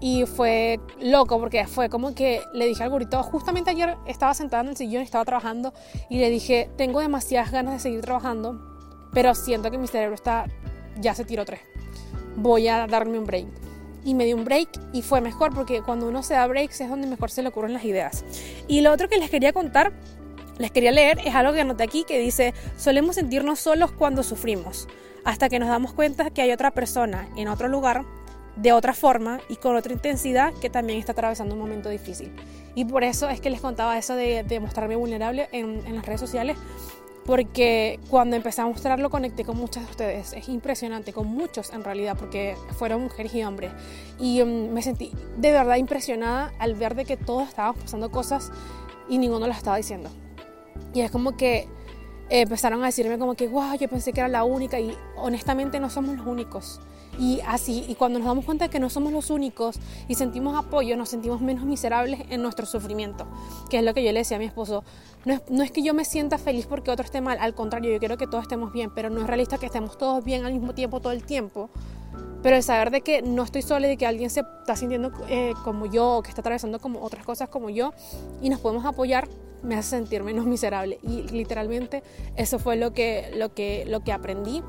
Y 0.00 0.26
fue 0.26 0.78
loco 1.00 1.40
porque 1.40 1.66
fue 1.66 1.88
como 1.88 2.14
que 2.14 2.42
le 2.52 2.66
dije 2.66 2.82
al 2.82 2.90
burrito, 2.90 3.22
justamente 3.22 3.70
ayer 3.70 3.96
estaba 4.06 4.34
sentada 4.34 4.62
en 4.62 4.68
el 4.68 4.76
sillón, 4.76 5.02
estaba 5.02 5.24
trabajando 5.24 5.72
y 6.10 6.18
le 6.18 6.28
dije, 6.28 6.70
tengo 6.76 7.00
demasiadas 7.00 7.50
ganas 7.50 7.72
de 7.74 7.80
seguir 7.80 8.02
trabajando, 8.02 8.60
pero 9.14 9.34
siento 9.34 9.70
que 9.70 9.78
mi 9.78 9.86
cerebro 9.86 10.14
está, 10.14 10.44
ya 11.00 11.14
se 11.14 11.24
tiró 11.24 11.46
tres. 11.46 11.60
Voy 12.36 12.68
a 12.68 12.86
darme 12.86 13.18
un 13.18 13.24
break. 13.24 13.65
Y 14.06 14.14
me 14.14 14.24
di 14.24 14.32
un 14.32 14.44
break 14.44 14.68
y 14.92 15.02
fue 15.02 15.20
mejor 15.20 15.52
porque 15.52 15.82
cuando 15.82 16.06
uno 16.08 16.22
se 16.22 16.34
da 16.34 16.46
breaks 16.46 16.80
es 16.80 16.88
donde 16.88 17.08
mejor 17.08 17.28
se 17.30 17.42
le 17.42 17.48
ocurren 17.48 17.72
las 17.72 17.84
ideas. 17.84 18.24
Y 18.68 18.80
lo 18.80 18.92
otro 18.92 19.08
que 19.08 19.18
les 19.18 19.28
quería 19.28 19.52
contar, 19.52 19.92
les 20.58 20.70
quería 20.70 20.92
leer, 20.92 21.18
es 21.24 21.34
algo 21.34 21.52
que 21.52 21.60
anoté 21.60 21.82
aquí 21.82 22.04
que 22.04 22.18
dice, 22.18 22.54
solemos 22.78 23.16
sentirnos 23.16 23.58
solos 23.58 23.90
cuando 23.90 24.22
sufrimos, 24.22 24.86
hasta 25.24 25.48
que 25.48 25.58
nos 25.58 25.68
damos 25.68 25.92
cuenta 25.92 26.30
que 26.30 26.40
hay 26.40 26.52
otra 26.52 26.70
persona 26.70 27.28
en 27.36 27.48
otro 27.48 27.66
lugar 27.66 28.04
de 28.54 28.72
otra 28.72 28.94
forma 28.94 29.40
y 29.48 29.56
con 29.56 29.76
otra 29.76 29.92
intensidad 29.92 30.54
que 30.54 30.70
también 30.70 30.98
está 30.98 31.12
atravesando 31.12 31.54
un 31.54 31.60
momento 31.60 31.88
difícil. 31.88 32.32
Y 32.76 32.84
por 32.84 33.04
eso 33.04 33.28
es 33.28 33.40
que 33.40 33.50
les 33.50 33.60
contaba 33.60 33.98
eso 33.98 34.14
de, 34.14 34.60
mostrarme 34.60 34.96
vulnerable 34.96 35.48
en, 35.50 35.94
las 35.94 36.04
redes 36.06 36.20
sociales, 36.20 36.56
porque 37.26 37.98
cuando 38.08 38.36
empecé 38.36 38.62
a 38.62 38.66
mostrarlo 38.66 39.10
conecté 39.10 39.44
con 39.44 39.56
muchas 39.56 39.84
de 39.84 39.90
ustedes. 39.90 40.32
Es 40.32 40.48
impresionante, 40.48 41.12
con 41.12 41.26
muchos 41.26 41.72
en 41.72 41.82
realidad, 41.82 42.16
porque 42.16 42.54
fueron 42.78 43.02
mujeres 43.02 43.34
y 43.34 43.42
hombres. 43.42 43.72
Y 44.20 44.42
mm, 44.42 44.72
me 44.72 44.80
sentí 44.80 45.12
de 45.36 45.50
verdad 45.50 45.76
impresionada 45.76 46.52
al 46.58 46.74
ver 46.74 46.94
de 46.94 47.04
que 47.04 47.16
todos 47.16 47.48
estábamos 47.48 47.82
pasando 47.82 48.10
cosas 48.10 48.52
y 49.08 49.18
ninguno 49.18 49.46
las 49.48 49.58
estaba 49.58 49.76
diciendo. 49.76 50.08
Y 50.94 51.00
es 51.00 51.10
como 51.10 51.36
que 51.36 51.68
empezaron 52.30 52.82
a 52.82 52.86
decirme 52.86 53.18
como 53.18 53.34
que, 53.34 53.48
wow, 53.48 53.76
yo 53.76 53.88
pensé 53.88 54.12
que 54.12 54.20
era 54.20 54.28
la 54.28 54.44
única 54.44 54.78
y 54.78 54.96
honestamente 55.16 55.80
no 55.80 55.90
somos 55.90 56.16
los 56.16 56.26
únicos. 56.26 56.80
Y 57.18 57.40
así, 57.46 57.84
y 57.88 57.94
cuando 57.94 58.18
nos 58.18 58.28
damos 58.28 58.44
cuenta 58.44 58.66
de 58.66 58.70
que 58.70 58.78
no 58.78 58.90
somos 58.90 59.12
los 59.12 59.30
únicos 59.30 59.78
y 60.08 60.14
sentimos 60.14 60.56
apoyo, 60.56 60.96
nos 60.96 61.08
sentimos 61.08 61.40
menos 61.40 61.64
miserables 61.64 62.20
en 62.30 62.42
nuestro 62.42 62.66
sufrimiento, 62.66 63.26
que 63.70 63.78
es 63.78 63.84
lo 63.84 63.94
que 63.94 64.04
yo 64.04 64.12
le 64.12 64.20
decía 64.20 64.36
a 64.36 64.40
mi 64.40 64.46
esposo. 64.46 64.84
No 65.24 65.34
es, 65.34 65.42
no 65.48 65.62
es 65.62 65.70
que 65.70 65.82
yo 65.82 65.94
me 65.94 66.04
sienta 66.04 66.38
feliz 66.38 66.66
porque 66.66 66.90
otro 66.90 67.04
esté 67.04 67.20
mal, 67.20 67.38
al 67.40 67.54
contrario, 67.54 67.92
yo 67.92 67.98
quiero 67.98 68.16
que 68.16 68.26
todos 68.26 68.42
estemos 68.42 68.72
bien, 68.72 68.90
pero 68.94 69.10
no 69.10 69.20
es 69.20 69.26
realista 69.26 69.58
que 69.58 69.66
estemos 69.66 69.96
todos 69.96 70.24
bien 70.24 70.44
al 70.44 70.52
mismo 70.52 70.74
tiempo 70.74 71.00
todo 71.00 71.12
el 71.12 71.24
tiempo. 71.24 71.70
Pero 72.42 72.56
el 72.56 72.62
saber 72.62 72.90
de 72.90 73.00
que 73.00 73.22
no 73.22 73.42
estoy 73.42 73.62
sola 73.62 73.86
y 73.86 73.90
de 73.90 73.96
que 73.96 74.06
alguien 74.06 74.30
se 74.30 74.40
está 74.40 74.76
sintiendo 74.76 75.10
eh, 75.28 75.54
como 75.64 75.86
yo 75.86 76.18
o 76.18 76.22
que 76.22 76.28
está 76.28 76.42
atravesando 76.42 76.78
como 76.78 77.02
otras 77.02 77.24
cosas 77.24 77.48
como 77.48 77.70
yo 77.70 77.92
y 78.40 78.50
nos 78.50 78.60
podemos 78.60 78.84
apoyar 78.84 79.28
me 79.62 79.74
hace 79.74 79.90
sentir 79.90 80.22
menos 80.22 80.46
miserable 80.46 81.00
y 81.02 81.22
literalmente 81.28 82.02
eso 82.36 82.58
fue 82.58 82.76
lo 82.76 82.92
que, 82.92 83.32
lo 83.34 83.52
que, 83.52 83.84
lo 83.86 84.00
que 84.00 84.12
aprendí 84.12 84.62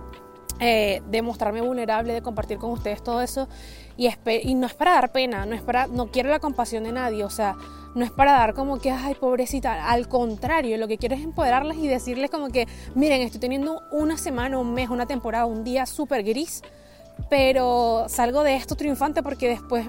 eh, 0.59 1.01
de 1.09 1.21
mostrarme 1.21 1.61
vulnerable, 1.61 2.13
de 2.13 2.21
compartir 2.21 2.57
con 2.57 2.71
ustedes 2.71 3.03
todo 3.03 3.21
eso. 3.21 3.47
Y, 3.95 4.09
y, 4.43 4.55
no 4.55 4.67
es 4.67 4.73
para 4.73 4.91
dar 4.91 5.11
pena, 5.11 5.45
no 5.45 5.55
es 5.55 5.61
para, 5.61 5.87
no 5.87 6.11
quiero 6.11 6.29
la 6.29 6.39
compasión 6.39 6.83
de 6.83 6.91
nadie, 6.91 7.23
o 7.23 7.29
sea, 7.29 7.55
no 7.95 8.05
es 8.05 8.11
para 8.11 8.33
dar 8.33 8.53
como 8.53 8.79
que, 8.79 8.91
ay, 8.91 9.15
pobrecita, 9.15 9.89
al 9.89 10.07
contrario, 10.07 10.77
lo 10.77 10.87
que 10.87 10.97
quiero 10.97 11.15
es 11.15 11.23
empoderarlas 11.23 11.77
y 11.77 11.87
decirles 11.87 12.29
como 12.29 12.49
que, 12.49 12.67
miren, 12.93 13.21
estoy 13.21 13.39
teniendo 13.39 13.81
una 13.91 14.17
semana, 14.17 14.59
un 14.59 14.73
mes, 14.73 14.89
una 14.89 15.07
temporada, 15.07 15.45
un 15.45 15.63
día 15.63 15.87
súper 15.87 16.23
gris, 16.23 16.61
pero 17.29 18.05
salgo 18.07 18.43
de 18.43 18.55
esto 18.55 18.75
triunfante 18.75 19.23
porque 19.23 19.49
después, 19.49 19.87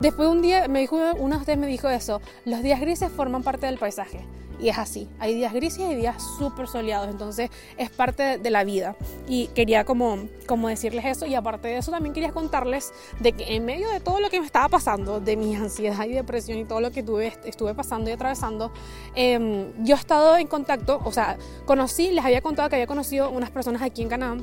después 0.00 0.28
de 0.28 0.34
un 0.34 0.42
día, 0.42 0.68
me 0.68 0.80
dijo, 0.80 0.96
una 1.18 1.36
de 1.36 1.40
ustedes 1.40 1.58
me 1.58 1.66
dijo 1.66 1.88
eso, 1.88 2.20
los 2.46 2.62
días 2.62 2.80
grises 2.80 3.12
forman 3.12 3.42
parte 3.42 3.66
del 3.66 3.78
paisaje. 3.78 4.26
Y 4.60 4.68
es 4.68 4.78
así, 4.78 5.08
hay 5.18 5.34
días 5.34 5.52
grises 5.54 5.90
y 5.90 5.94
días 5.94 6.22
súper 6.38 6.68
soleados, 6.68 7.08
entonces 7.08 7.50
es 7.78 7.90
parte 7.90 8.38
de 8.38 8.50
la 8.50 8.64
vida. 8.64 8.94
Y 9.26 9.46
quería 9.48 9.84
como, 9.84 10.18
como 10.46 10.68
decirles 10.68 11.04
eso 11.06 11.26
y 11.26 11.34
aparte 11.34 11.68
de 11.68 11.78
eso 11.78 11.90
también 11.90 12.12
quería 12.12 12.32
contarles 12.32 12.92
de 13.20 13.32
que 13.32 13.56
en 13.56 13.64
medio 13.64 13.88
de 13.88 14.00
todo 14.00 14.20
lo 14.20 14.28
que 14.28 14.38
me 14.38 14.46
estaba 14.46 14.68
pasando, 14.68 15.20
de 15.20 15.36
mi 15.36 15.54
ansiedad 15.56 16.04
y 16.04 16.12
depresión 16.12 16.58
y 16.58 16.64
todo 16.64 16.80
lo 16.80 16.90
que 16.90 17.02
tuve, 17.02 17.32
estuve 17.44 17.74
pasando 17.74 18.10
y 18.10 18.12
atravesando, 18.12 18.70
em, 19.14 19.72
yo 19.82 19.96
he 19.96 19.98
estado 19.98 20.36
en 20.36 20.46
contacto, 20.46 21.00
o 21.04 21.12
sea, 21.12 21.38
conocí, 21.64 22.12
les 22.12 22.24
había 22.24 22.42
contado 22.42 22.68
que 22.68 22.76
había 22.76 22.86
conocido 22.86 23.30
unas 23.30 23.50
personas 23.50 23.82
aquí 23.82 24.02
en 24.02 24.08
Canadá. 24.08 24.36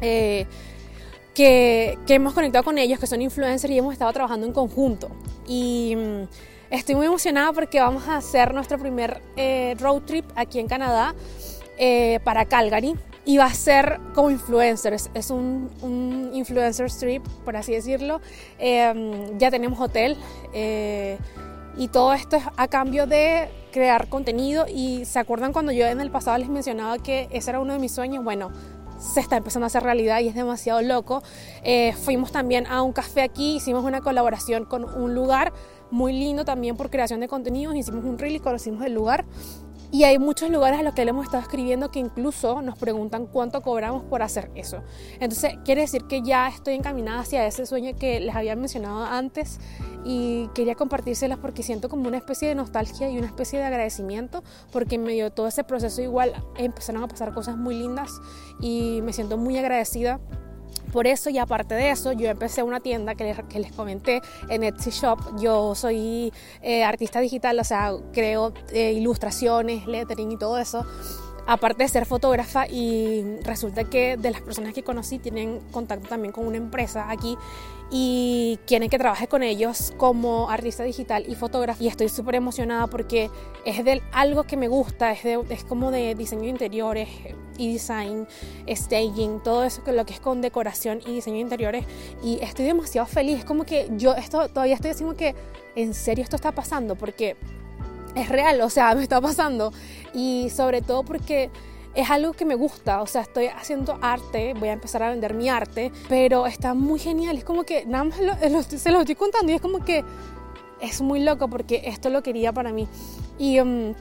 Eh, 0.00 0.46
que, 1.34 1.98
que, 2.06 2.14
hemos 2.14 2.32
conectado 2.32 2.64
con 2.64 2.78
ellos, 2.78 2.98
que 2.98 3.06
son 3.06 3.20
influencers 3.20 3.70
y 3.70 3.78
hemos 3.78 3.92
estado 3.92 4.10
trabajando 4.12 4.46
en 4.46 4.52
conjunto. 4.52 5.10
Y 5.46 5.94
mm, 5.94 6.22
Estoy 6.70 6.96
muy 6.96 7.06
emocionada 7.06 7.52
porque 7.52 7.80
vamos 7.80 8.08
a 8.08 8.16
hacer 8.16 8.52
nuestro 8.52 8.76
primer 8.78 9.22
eh, 9.36 9.76
road 9.78 10.02
trip 10.02 10.24
aquí 10.34 10.58
en 10.58 10.66
Canadá 10.66 11.14
eh, 11.78 12.18
para 12.24 12.44
Calgary 12.44 12.96
y 13.24 13.38
va 13.38 13.44
a 13.44 13.54
ser 13.54 14.00
como 14.14 14.30
influencers. 14.30 15.08
Es 15.14 15.30
un, 15.30 16.30
influencer 16.32 16.90
trip, 16.90 17.24
por 17.44 17.56
así 17.56 17.72
decirlo. 17.72 18.20
Em, 18.58 19.38
ya 19.38 19.50
tenemos 19.50 19.78
hotel 19.80 20.16
eh, 20.52 21.18
y 21.76 21.86
todo 21.88 22.12
esto 22.12 22.36
es 22.36 22.44
a 22.56 22.66
cambio 22.66 23.06
de 23.06 23.48
crear 23.72 24.08
contenido. 24.08 24.66
Y 24.68 25.04
se 25.04 25.20
acuerdan 25.20 25.52
cuando 25.52 25.70
yo 25.70 25.86
en 25.86 26.00
el 26.00 26.10
pasado 26.10 26.36
les 26.38 26.48
mencionaba 26.48 26.98
que 26.98 27.28
ese 27.30 27.50
era 27.50 27.60
uno 27.60 27.74
de 27.74 27.78
mis 27.78 27.92
sueños. 27.92 28.24
Bueno, 28.24 28.50
se 28.98 29.20
está 29.20 29.36
empezando 29.36 29.64
a 29.64 29.68
hacer 29.68 29.82
realidad 29.82 30.20
y 30.20 30.28
es 30.28 30.34
demasiado 30.34 30.82
loco. 30.82 31.22
fuimos 32.02 32.32
también 32.32 32.66
a 32.66 32.82
un 32.82 32.92
café 32.92 33.22
aquí, 33.22 33.56
hicimos 33.56 33.84
una 33.84 34.00
colaboración 34.00 34.64
con 34.64 34.84
un 34.84 35.14
lugar 35.14 35.52
muy 35.90 36.12
lindo 36.12 36.44
también 36.44 36.76
por 36.76 36.90
creación 36.90 37.20
de 37.20 37.28
contenidos. 37.28 37.74
Hicimos 37.74 38.04
un 38.04 38.18
reel 38.18 38.36
y 38.36 38.40
conocimos 38.40 38.84
el 38.84 38.94
lugar. 38.94 39.24
Y 39.90 40.04
hay 40.04 40.18
muchos 40.18 40.50
lugares 40.50 40.80
a 40.80 40.82
los 40.82 40.94
que 40.94 41.04
le 41.04 41.10
hemos 41.10 41.24
estado 41.26 41.42
escribiendo 41.42 41.90
que 41.90 41.98
incluso 41.98 42.60
nos 42.62 42.76
preguntan 42.76 43.26
cuánto 43.26 43.62
cobramos 43.62 44.02
por 44.04 44.22
hacer 44.22 44.50
eso. 44.54 44.82
Entonces, 45.20 45.54
quiere 45.64 45.82
decir 45.82 46.04
que 46.04 46.22
ya 46.22 46.48
estoy 46.48 46.74
encaminada 46.74 47.20
hacia 47.20 47.46
ese 47.46 47.66
sueño 47.66 47.96
que 47.98 48.20
les 48.20 48.34
había 48.34 48.56
mencionado 48.56 49.04
antes 49.04 49.60
y 50.04 50.48
quería 50.54 50.74
compartírselas 50.74 51.38
porque 51.38 51.62
siento 51.62 51.88
como 51.88 52.08
una 52.08 52.16
especie 52.16 52.48
de 52.48 52.54
nostalgia 52.54 53.10
y 53.10 53.18
una 53.18 53.26
especie 53.26 53.58
de 53.58 53.64
agradecimiento 53.64 54.44
porque 54.72 54.94
en 54.94 55.02
medio 55.02 55.24
de 55.24 55.30
todo 55.30 55.48
ese 55.48 55.64
proceso 55.64 56.00
igual 56.00 56.32
empezaron 56.56 57.02
a 57.02 57.08
pasar 57.08 57.34
cosas 57.34 57.56
muy 57.56 57.76
lindas 57.76 58.12
y 58.60 59.00
me 59.02 59.12
siento 59.12 59.36
muy 59.36 59.58
agradecida 59.58 60.20
por 60.96 61.06
eso 61.06 61.28
y 61.28 61.36
aparte 61.36 61.74
de 61.74 61.90
eso, 61.90 62.12
yo 62.12 62.30
empecé 62.30 62.62
una 62.62 62.80
tienda 62.80 63.14
que 63.14 63.24
les, 63.24 63.36
que 63.50 63.58
les 63.60 63.70
comenté 63.70 64.22
en 64.48 64.64
Etsy 64.64 64.88
Shop. 64.88 65.18
Yo 65.38 65.74
soy 65.74 66.32
eh, 66.62 66.84
artista 66.84 67.20
digital, 67.20 67.60
o 67.60 67.64
sea, 67.64 67.92
creo 68.14 68.54
eh, 68.72 68.92
ilustraciones, 68.94 69.86
lettering 69.86 70.32
y 70.32 70.38
todo 70.38 70.56
eso 70.56 70.86
aparte 71.46 71.84
de 71.84 71.88
ser 71.88 72.06
fotógrafa 72.06 72.66
y 72.66 73.38
resulta 73.42 73.84
que 73.84 74.16
de 74.16 74.30
las 74.30 74.40
personas 74.40 74.74
que 74.74 74.82
conocí 74.82 75.18
tienen 75.18 75.60
contacto 75.70 76.08
también 76.08 76.32
con 76.32 76.46
una 76.46 76.56
empresa 76.56 77.08
aquí 77.08 77.36
y 77.90 78.58
quieren 78.66 78.90
que 78.90 78.98
trabaje 78.98 79.28
con 79.28 79.42
ellos 79.42 79.92
como 79.96 80.50
artista 80.50 80.82
digital 80.82 81.24
y 81.28 81.34
fotógrafa 81.34 81.82
y 81.82 81.88
estoy 81.88 82.08
súper 82.08 82.34
emocionada 82.34 82.88
porque 82.88 83.30
es 83.64 83.84
de 83.84 84.02
algo 84.12 84.44
que 84.44 84.56
me 84.56 84.68
gusta, 84.68 85.12
es, 85.12 85.24
es 85.24 85.64
como 85.64 85.90
de 85.90 86.14
diseño 86.14 86.42
de 86.42 86.48
interiores 86.48 87.08
y 87.58 87.72
design, 87.72 88.26
staging, 88.68 89.40
todo 89.42 89.64
eso 89.64 89.84
que 89.84 89.92
lo 89.92 90.04
que 90.04 90.14
es 90.14 90.20
con 90.20 90.40
decoración 90.40 91.00
y 91.06 91.14
diseño 91.14 91.36
de 91.36 91.42
interiores 91.42 91.84
y 92.22 92.38
estoy 92.42 92.64
demasiado 92.64 93.06
feliz, 93.06 93.38
es 93.38 93.44
como 93.44 93.64
que 93.64 93.88
yo 93.96 94.14
esto 94.14 94.48
todavía 94.48 94.74
estoy 94.74 94.90
diciendo 94.90 95.16
que 95.16 95.34
en 95.76 95.94
serio 95.94 96.24
esto 96.24 96.36
está 96.36 96.52
pasando 96.52 96.96
porque 96.96 97.36
es 98.16 98.28
real, 98.28 98.60
o 98.62 98.70
sea, 98.70 98.94
me 98.96 99.02
está 99.02 99.20
pasando. 99.20 99.72
Y 100.12 100.48
sobre 100.50 100.82
todo 100.82 101.04
porque 101.04 101.50
es 101.96 102.10
algo 102.10 102.34
que 102.34 102.44
me 102.44 102.54
gusta, 102.54 103.00
o 103.00 103.06
sea, 103.06 103.22
estoy 103.22 103.46
haciendo 103.46 103.98
arte, 104.02 104.54
voy 104.54 104.68
a 104.68 104.72
empezar 104.72 105.02
a 105.02 105.10
vender 105.10 105.32
mi 105.32 105.48
arte, 105.48 105.90
pero 106.08 106.46
está 106.46 106.74
muy 106.74 106.98
genial, 106.98 107.38
es 107.38 107.44
como 107.44 107.64
que 107.64 107.86
nada 107.86 108.04
más 108.04 108.16
se 108.66 108.90
lo 108.90 109.00
estoy 109.00 109.14
contando 109.14 109.50
y 109.50 109.54
es 109.54 109.60
como 109.62 109.82
que 109.82 110.04
es 110.80 111.00
muy 111.00 111.20
loco 111.20 111.48
porque 111.48 111.82
esto 111.86 112.10
lo 112.10 112.22
quería 112.22 112.52
para 112.52 112.70
mí. 112.70 112.86
Y 113.38 113.60
um, 113.60 113.94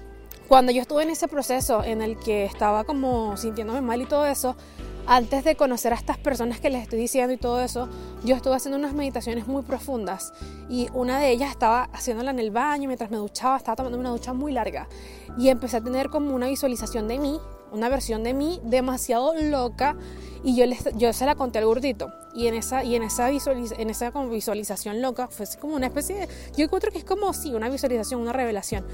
cuando 0.49 0.73
yo 0.73 0.81
estuve 0.81 1.03
en 1.03 1.09
ese 1.09 1.29
proceso 1.29 1.83
en 1.83 2.01
el 2.01 2.17
que 2.17 2.43
estaba 2.43 2.83
como 2.83 3.37
sintiéndome 3.37 3.79
mal 3.81 4.01
y 4.01 4.05
todo 4.05 4.25
eso, 4.25 4.57
antes 5.07 5.43
de 5.43 5.55
conocer 5.55 5.93
a 5.93 5.95
estas 5.95 6.17
personas 6.17 6.59
que 6.59 6.69
les 6.69 6.81
estoy 6.81 6.99
diciendo 6.99 7.31
y 7.31 7.37
todo 7.37 7.61
eso, 7.61 7.87
yo 8.23 8.35
estuve 8.35 8.55
haciendo 8.55 8.77
unas 8.77 8.93
meditaciones 8.93 9.47
muy 9.47 9.61
profundas 9.61 10.33
y 10.67 10.87
una 10.93 11.19
de 11.19 11.29
ellas 11.29 11.51
estaba 11.51 11.83
haciéndola 11.93 12.31
en 12.31 12.39
el 12.39 12.51
baño 12.51 12.87
mientras 12.87 13.11
me 13.11 13.17
duchaba, 13.17 13.55
estaba 13.55 13.75
tomando 13.75 13.99
una 13.99 14.09
ducha 14.09 14.33
muy 14.33 14.51
larga 14.51 14.87
y 15.37 15.49
empecé 15.49 15.77
a 15.77 15.81
tener 15.81 16.09
como 16.09 16.33
una 16.33 16.47
visualización 16.47 17.07
de 17.07 17.19
mí, 17.19 17.39
una 17.71 17.89
versión 17.89 18.23
de 18.23 18.33
mí 18.33 18.59
demasiado 18.63 19.33
loca 19.35 19.95
y 20.43 20.55
yo, 20.55 20.65
les, 20.65 20.83
yo 20.95 21.11
se 21.13 21.25
la 21.25 21.35
conté 21.35 21.59
al 21.59 21.65
gordito 21.65 22.11
y 22.35 22.47
en 22.47 22.53
esa, 22.53 22.83
y 22.83 22.95
en 22.95 23.03
esa, 23.03 23.29
en 23.29 23.89
esa 23.89 24.11
visualización 24.11 25.01
loca 25.01 25.27
fue 25.27 25.45
como 25.59 25.75
una 25.75 25.87
especie 25.87 26.15
de, 26.15 26.27
yo 26.55 26.65
encuentro 26.65 26.91
que 26.91 26.99
es 26.99 27.05
como 27.05 27.33
sí, 27.33 27.53
una 27.53 27.69
visualización, 27.69 28.21
una 28.21 28.33
revelación. 28.33 28.85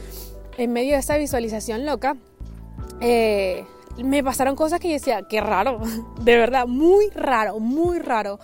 En 0.58 0.72
medio 0.72 0.94
de 0.94 1.00
esa 1.00 1.18
visualización 1.18 1.86
loca, 1.86 2.18
eh, 3.00 3.66
me 4.04 4.24
pasaron 4.24 4.56
cosas 4.56 4.80
que 4.80 4.90
yo 4.90 4.94
decía, 4.94 5.24
qué 5.24 5.42
raro, 5.42 5.80
de 6.22 6.38
verdad, 6.38 6.68
muy 6.68 7.10
raro, 7.10 7.60
muy 7.60 8.00
raro. 8.00 8.40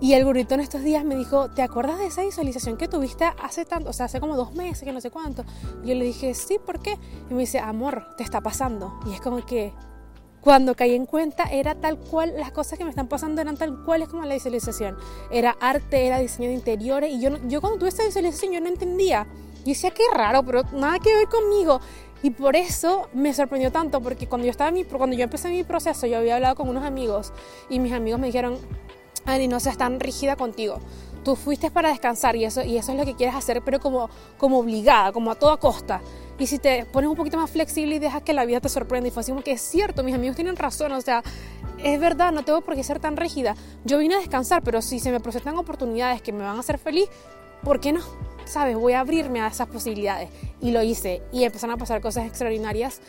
Y 0.00 0.12
el 0.12 0.24
burrito 0.24 0.54
en 0.54 0.60
estos 0.60 0.82
días 0.82 1.04
me 1.04 1.16
dijo, 1.16 1.48
¿te 1.50 1.62
acuerdas 1.62 1.98
de 1.98 2.06
esa 2.06 2.22
visualización 2.22 2.76
que 2.76 2.86
tuviste 2.86 3.24
hace 3.42 3.64
tanto, 3.64 3.90
o 3.90 3.92
sea, 3.92 4.06
hace 4.06 4.20
como 4.20 4.36
dos 4.36 4.54
meses, 4.54 4.84
que 4.84 4.92
no 4.92 5.00
sé 5.00 5.10
cuánto? 5.10 5.44
Yo 5.84 5.94
le 5.94 6.04
dije, 6.04 6.34
sí, 6.34 6.58
¿por 6.64 6.80
qué? 6.80 6.98
Y 7.30 7.34
me 7.34 7.40
dice, 7.40 7.58
amor, 7.58 8.14
te 8.16 8.22
está 8.22 8.42
pasando. 8.42 9.00
Y 9.06 9.14
es 9.14 9.20
como 9.22 9.44
que 9.46 9.72
cuando 10.42 10.76
caí 10.76 10.94
en 10.94 11.06
cuenta 11.06 11.44
era 11.44 11.74
tal 11.74 11.98
cual, 11.98 12.34
las 12.36 12.52
cosas 12.52 12.78
que 12.78 12.84
me 12.84 12.90
están 12.90 13.08
pasando 13.08 13.40
eran 13.40 13.56
tal 13.56 13.82
cual 13.84 14.02
es 14.02 14.08
como 14.08 14.24
la 14.24 14.34
visualización. 14.34 14.96
Era 15.30 15.56
arte, 15.60 16.06
era 16.06 16.18
diseño 16.18 16.48
de 16.50 16.54
interiores. 16.54 17.10
Y 17.10 17.20
yo, 17.20 17.30
yo 17.48 17.60
cuando 17.60 17.78
tuve 17.78 17.88
esta 17.88 18.04
visualización 18.04 18.52
yo 18.52 18.60
no 18.60 18.68
entendía. 18.68 19.26
Yo 19.64 19.72
decía, 19.72 19.90
qué 19.90 20.04
raro, 20.14 20.44
pero 20.44 20.62
nada 20.72 20.98
que 20.98 21.12
ver 21.12 21.26
conmigo. 21.26 21.80
Y 22.22 22.30
por 22.30 22.54
eso 22.54 23.08
me 23.12 23.34
sorprendió 23.34 23.72
tanto, 23.72 24.00
porque 24.00 24.28
cuando 24.28 24.46
yo, 24.46 24.50
estaba 24.50 24.70
mi, 24.70 24.84
cuando 24.84 25.16
yo 25.16 25.24
empecé 25.24 25.48
mi 25.48 25.64
proceso, 25.64 26.06
yo 26.06 26.18
había 26.18 26.36
hablado 26.36 26.54
con 26.54 26.68
unos 26.68 26.84
amigos 26.84 27.32
y 27.68 27.80
mis 27.80 27.92
amigos 27.92 28.20
me 28.20 28.26
dijeron, 28.26 28.58
Ani, 29.26 29.48
no 29.48 29.60
seas 29.60 29.76
tan 29.76 30.00
rígida 30.00 30.36
contigo. 30.36 30.80
Tú 31.24 31.34
fuiste 31.34 31.70
para 31.70 31.88
descansar 31.88 32.36
y 32.36 32.44
eso, 32.44 32.62
y 32.62 32.78
eso 32.78 32.92
es 32.92 32.98
lo 32.98 33.04
que 33.04 33.14
quieres 33.14 33.34
hacer, 33.34 33.62
pero 33.62 33.80
como, 33.80 34.08
como 34.38 34.58
obligada, 34.60 35.12
como 35.12 35.32
a 35.32 35.34
toda 35.34 35.56
costa. 35.56 36.00
Y 36.38 36.46
si 36.46 36.58
te 36.58 36.86
pones 36.86 37.10
un 37.10 37.16
poquito 37.16 37.36
más 37.36 37.50
flexible 37.50 37.96
y 37.96 37.98
dejas 37.98 38.22
que 38.22 38.32
la 38.32 38.44
vida 38.44 38.60
te 38.60 38.68
sorprenda, 38.68 39.08
y 39.08 39.10
fue 39.10 39.22
así 39.22 39.32
como 39.32 39.42
que 39.42 39.52
es 39.52 39.60
cierto, 39.60 40.04
mis 40.04 40.14
amigos 40.14 40.36
tienen 40.36 40.56
razón, 40.56 40.92
o 40.92 41.00
sea, 41.00 41.22
es 41.82 41.98
verdad, 41.98 42.30
no 42.32 42.44
tengo 42.44 42.60
por 42.60 42.76
qué 42.76 42.84
ser 42.84 43.00
tan 43.00 43.16
rígida. 43.16 43.56
Yo 43.84 43.98
vine 43.98 44.14
a 44.14 44.18
descansar, 44.18 44.62
pero 44.62 44.80
si 44.80 45.00
se 45.00 45.10
me 45.10 45.18
presentan 45.18 45.56
oportunidades 45.56 46.22
que 46.22 46.32
me 46.32 46.44
van 46.44 46.56
a 46.56 46.60
hacer 46.60 46.78
feliz, 46.78 47.08
¿por 47.62 47.80
qué 47.80 47.92
no? 47.92 48.02
¿sabes? 48.46 48.76
Voy 48.76 48.94
a 48.94 49.00
abrirme 49.00 49.40
a 49.40 49.48
esas 49.48 49.68
posibilidades. 49.68 50.30
Y 50.60 50.70
lo 50.70 50.82
hice. 50.82 51.22
Y 51.32 51.44
empezaron 51.44 51.74
a 51.74 51.78
pasar 51.78 52.00
cosas 52.00 52.26
extraordinarias 52.26 53.00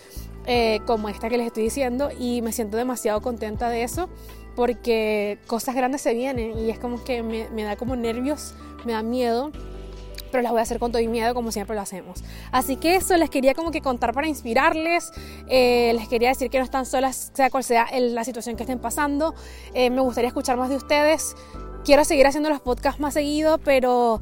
eh, 0.46 0.80
como 0.86 1.10
esta 1.10 1.30
que 1.30 1.38
les 1.38 1.48
estoy 1.48 1.64
diciendo. 1.64 2.10
Y 2.20 2.42
me 2.42 2.52
siento 2.52 2.78
demasiado 2.78 3.22
contenta 3.22 3.70
de 3.70 3.84
eso 3.84 4.10
porque 4.58 5.38
cosas 5.46 5.76
grandes 5.76 6.02
se 6.02 6.16
vienen 6.16 6.58
y 6.58 6.72
es 6.72 6.80
como 6.80 7.04
que 7.04 7.22
me, 7.22 7.64
da 7.64 7.76
como 7.76 7.96
nervios, 7.96 8.56
me 8.86 8.94
da 8.94 9.04
miedo 9.04 9.52
pero 10.32 10.42
las 10.42 10.52
voy 10.52 10.60
a 10.60 10.64
hacer 10.64 10.80
con 10.80 10.92
todo 10.92 11.02
y 11.02 11.08
miedo 11.08 11.34
como 11.34 11.54
siempre 11.54 11.74
lo 11.74 11.82
hacemos. 11.82 12.22
Así 12.52 12.76
que 12.76 12.98
eso 12.98 13.16
les 13.16 13.30
quería 13.30 13.54
como 13.54 13.72
que 13.72 13.80
contar 13.80 14.14
para 14.14 14.28
inspirarles, 14.28 15.14
eh, 15.48 15.94
les 15.96 16.10
quería 16.10 16.30
decir 16.30 16.50
que 16.50 16.58
no 16.58 16.66
están 16.66 16.86
solas, 16.86 17.32
sea 17.34 17.50
cual 17.50 17.64
sea 17.64 17.88
la 17.98 18.26
situación 18.26 18.58
que 18.58 18.64
estén 18.64 18.80
pasando. 18.80 19.36
Eh, 19.74 19.90
me 19.90 20.02
gustaría 20.02 20.28
escuchar 20.28 20.58
más 20.58 20.70
de 20.70 20.76
ustedes. 20.76 21.34
Quiero 21.86 22.04
seguir 22.04 22.28
haciendo 22.28 22.50
los 22.50 22.60
podcasts 22.60 23.00
más 23.00 23.14
seguido, 23.14 23.58
pero 23.60 24.20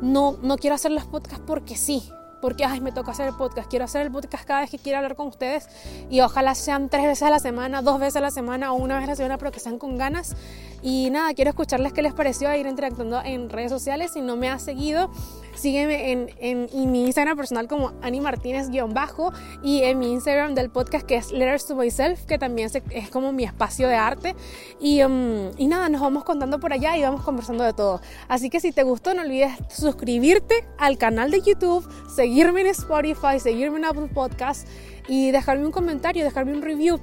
no, 0.00 0.38
no 0.42 0.58
quiero 0.58 0.76
hacer 0.76 0.92
los 0.92 1.06
podcasts 1.06 1.42
porque 1.44 1.76
sí, 1.76 2.08
porque 2.40 2.64
ay, 2.64 2.80
me 2.80 2.92
toca 2.92 3.12
hacer 3.12 3.28
el 3.28 3.34
podcast. 3.34 3.68
Quiero 3.68 3.84
hacer 3.84 4.02
el 4.02 4.12
podcast 4.12 4.44
cada 4.44 4.60
vez 4.60 4.70
que 4.70 4.78
quiero 4.78 4.98
hablar 4.98 5.16
con 5.16 5.28
ustedes 5.28 5.68
y 6.10 6.20
ojalá 6.20 6.54
sean 6.54 6.88
tres 6.88 7.04
veces 7.04 7.22
a 7.22 7.30
la 7.30 7.38
semana, 7.38 7.82
dos 7.82 7.98
veces 7.98 8.16
a 8.16 8.20
la 8.20 8.30
semana 8.30 8.72
o 8.72 8.76
una 8.76 8.96
vez 8.96 9.04
a 9.04 9.08
la 9.08 9.16
semana, 9.16 9.38
pero 9.38 9.52
que 9.52 9.60
sean 9.60 9.78
con 9.78 9.96
ganas. 9.98 10.36
Y 10.82 11.10
nada, 11.10 11.34
quiero 11.34 11.50
escucharles 11.50 11.92
qué 11.92 12.02
les 12.02 12.12
pareció 12.12 12.54
ir 12.54 12.66
interactuando 12.66 13.20
en 13.22 13.50
redes 13.50 13.70
sociales. 13.70 14.12
Si 14.12 14.20
no 14.20 14.36
me 14.36 14.48
has 14.48 14.62
seguido, 14.62 15.10
sígueme 15.58 16.12
en, 16.12 16.30
en, 16.40 16.90
mi 16.90 17.04
Instagram 17.04 17.36
personal 17.36 17.68
como 17.68 17.92
Ani 18.02 18.20
Martínez-bajo 18.20 19.32
y 19.62 19.82
en 19.82 19.98
mi 19.98 20.12
Instagram 20.12 20.54
del 20.54 20.70
podcast 20.70 21.06
que 21.06 21.16
es 21.16 21.32
Letters 21.32 21.66
to 21.66 21.74
Myself, 21.74 22.24
que 22.24 22.38
también 22.38 22.70
es 22.90 23.10
como 23.10 23.32
mi 23.32 23.44
espacio 23.44 23.88
de 23.88 23.94
arte. 23.94 24.34
Y, 24.80 25.02
um, 25.02 25.50
y 25.56 25.66
nada, 25.66 25.88
nos 25.88 26.00
vamos 26.00 26.24
contando 26.24 26.60
por 26.60 26.72
allá 26.72 26.96
y 26.96 27.02
vamos 27.02 27.22
conversando 27.22 27.64
de 27.64 27.72
todo. 27.72 28.00
Así 28.28 28.50
que 28.50 28.60
si 28.60 28.72
te 28.72 28.82
gustó, 28.82 29.14
no 29.14 29.22
olvides 29.22 29.52
suscribirte 29.68 30.64
al 30.78 30.98
canal 30.98 31.30
de 31.30 31.40
YouTube, 31.40 31.88
seguirme 32.14 32.62
en 32.62 32.68
Spotify, 32.68 33.40
seguirme 33.40 33.78
en 33.78 33.84
Apple 33.84 34.08
Podcast 34.14 34.66
y 35.08 35.30
dejarme 35.30 35.66
un 35.66 35.72
comentario, 35.72 36.24
dejarme 36.24 36.52
un 36.52 36.62
review 36.62 37.00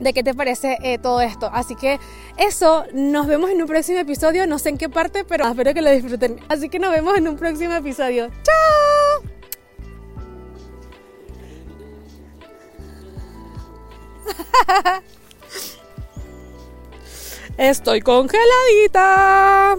de 0.00 0.12
qué 0.12 0.22
te 0.22 0.34
parece 0.34 0.78
eh, 0.82 0.98
todo 0.98 1.20
esto. 1.20 1.50
Así 1.52 1.74
que 1.74 1.98
eso, 2.36 2.84
nos 2.92 3.26
vemos 3.26 3.50
en 3.50 3.60
un 3.60 3.68
próximo 3.68 3.98
episodio, 3.98 4.46
no 4.46 4.58
sé 4.58 4.70
en 4.70 4.78
qué 4.78 4.88
parte, 4.88 5.24
pero 5.24 5.46
espero 5.46 5.74
que 5.74 5.82
lo 5.82 5.90
disfruten. 5.90 6.40
Así 6.48 6.68
que 6.68 6.78
nos 6.78 6.90
vemos 6.92 7.16
en 7.16 7.28
un 7.28 7.36
próximo 7.36 7.74
episodio. 7.74 8.30
¡Chao! 8.42 9.22
Estoy 17.56 18.00
congeladita. 18.02 19.76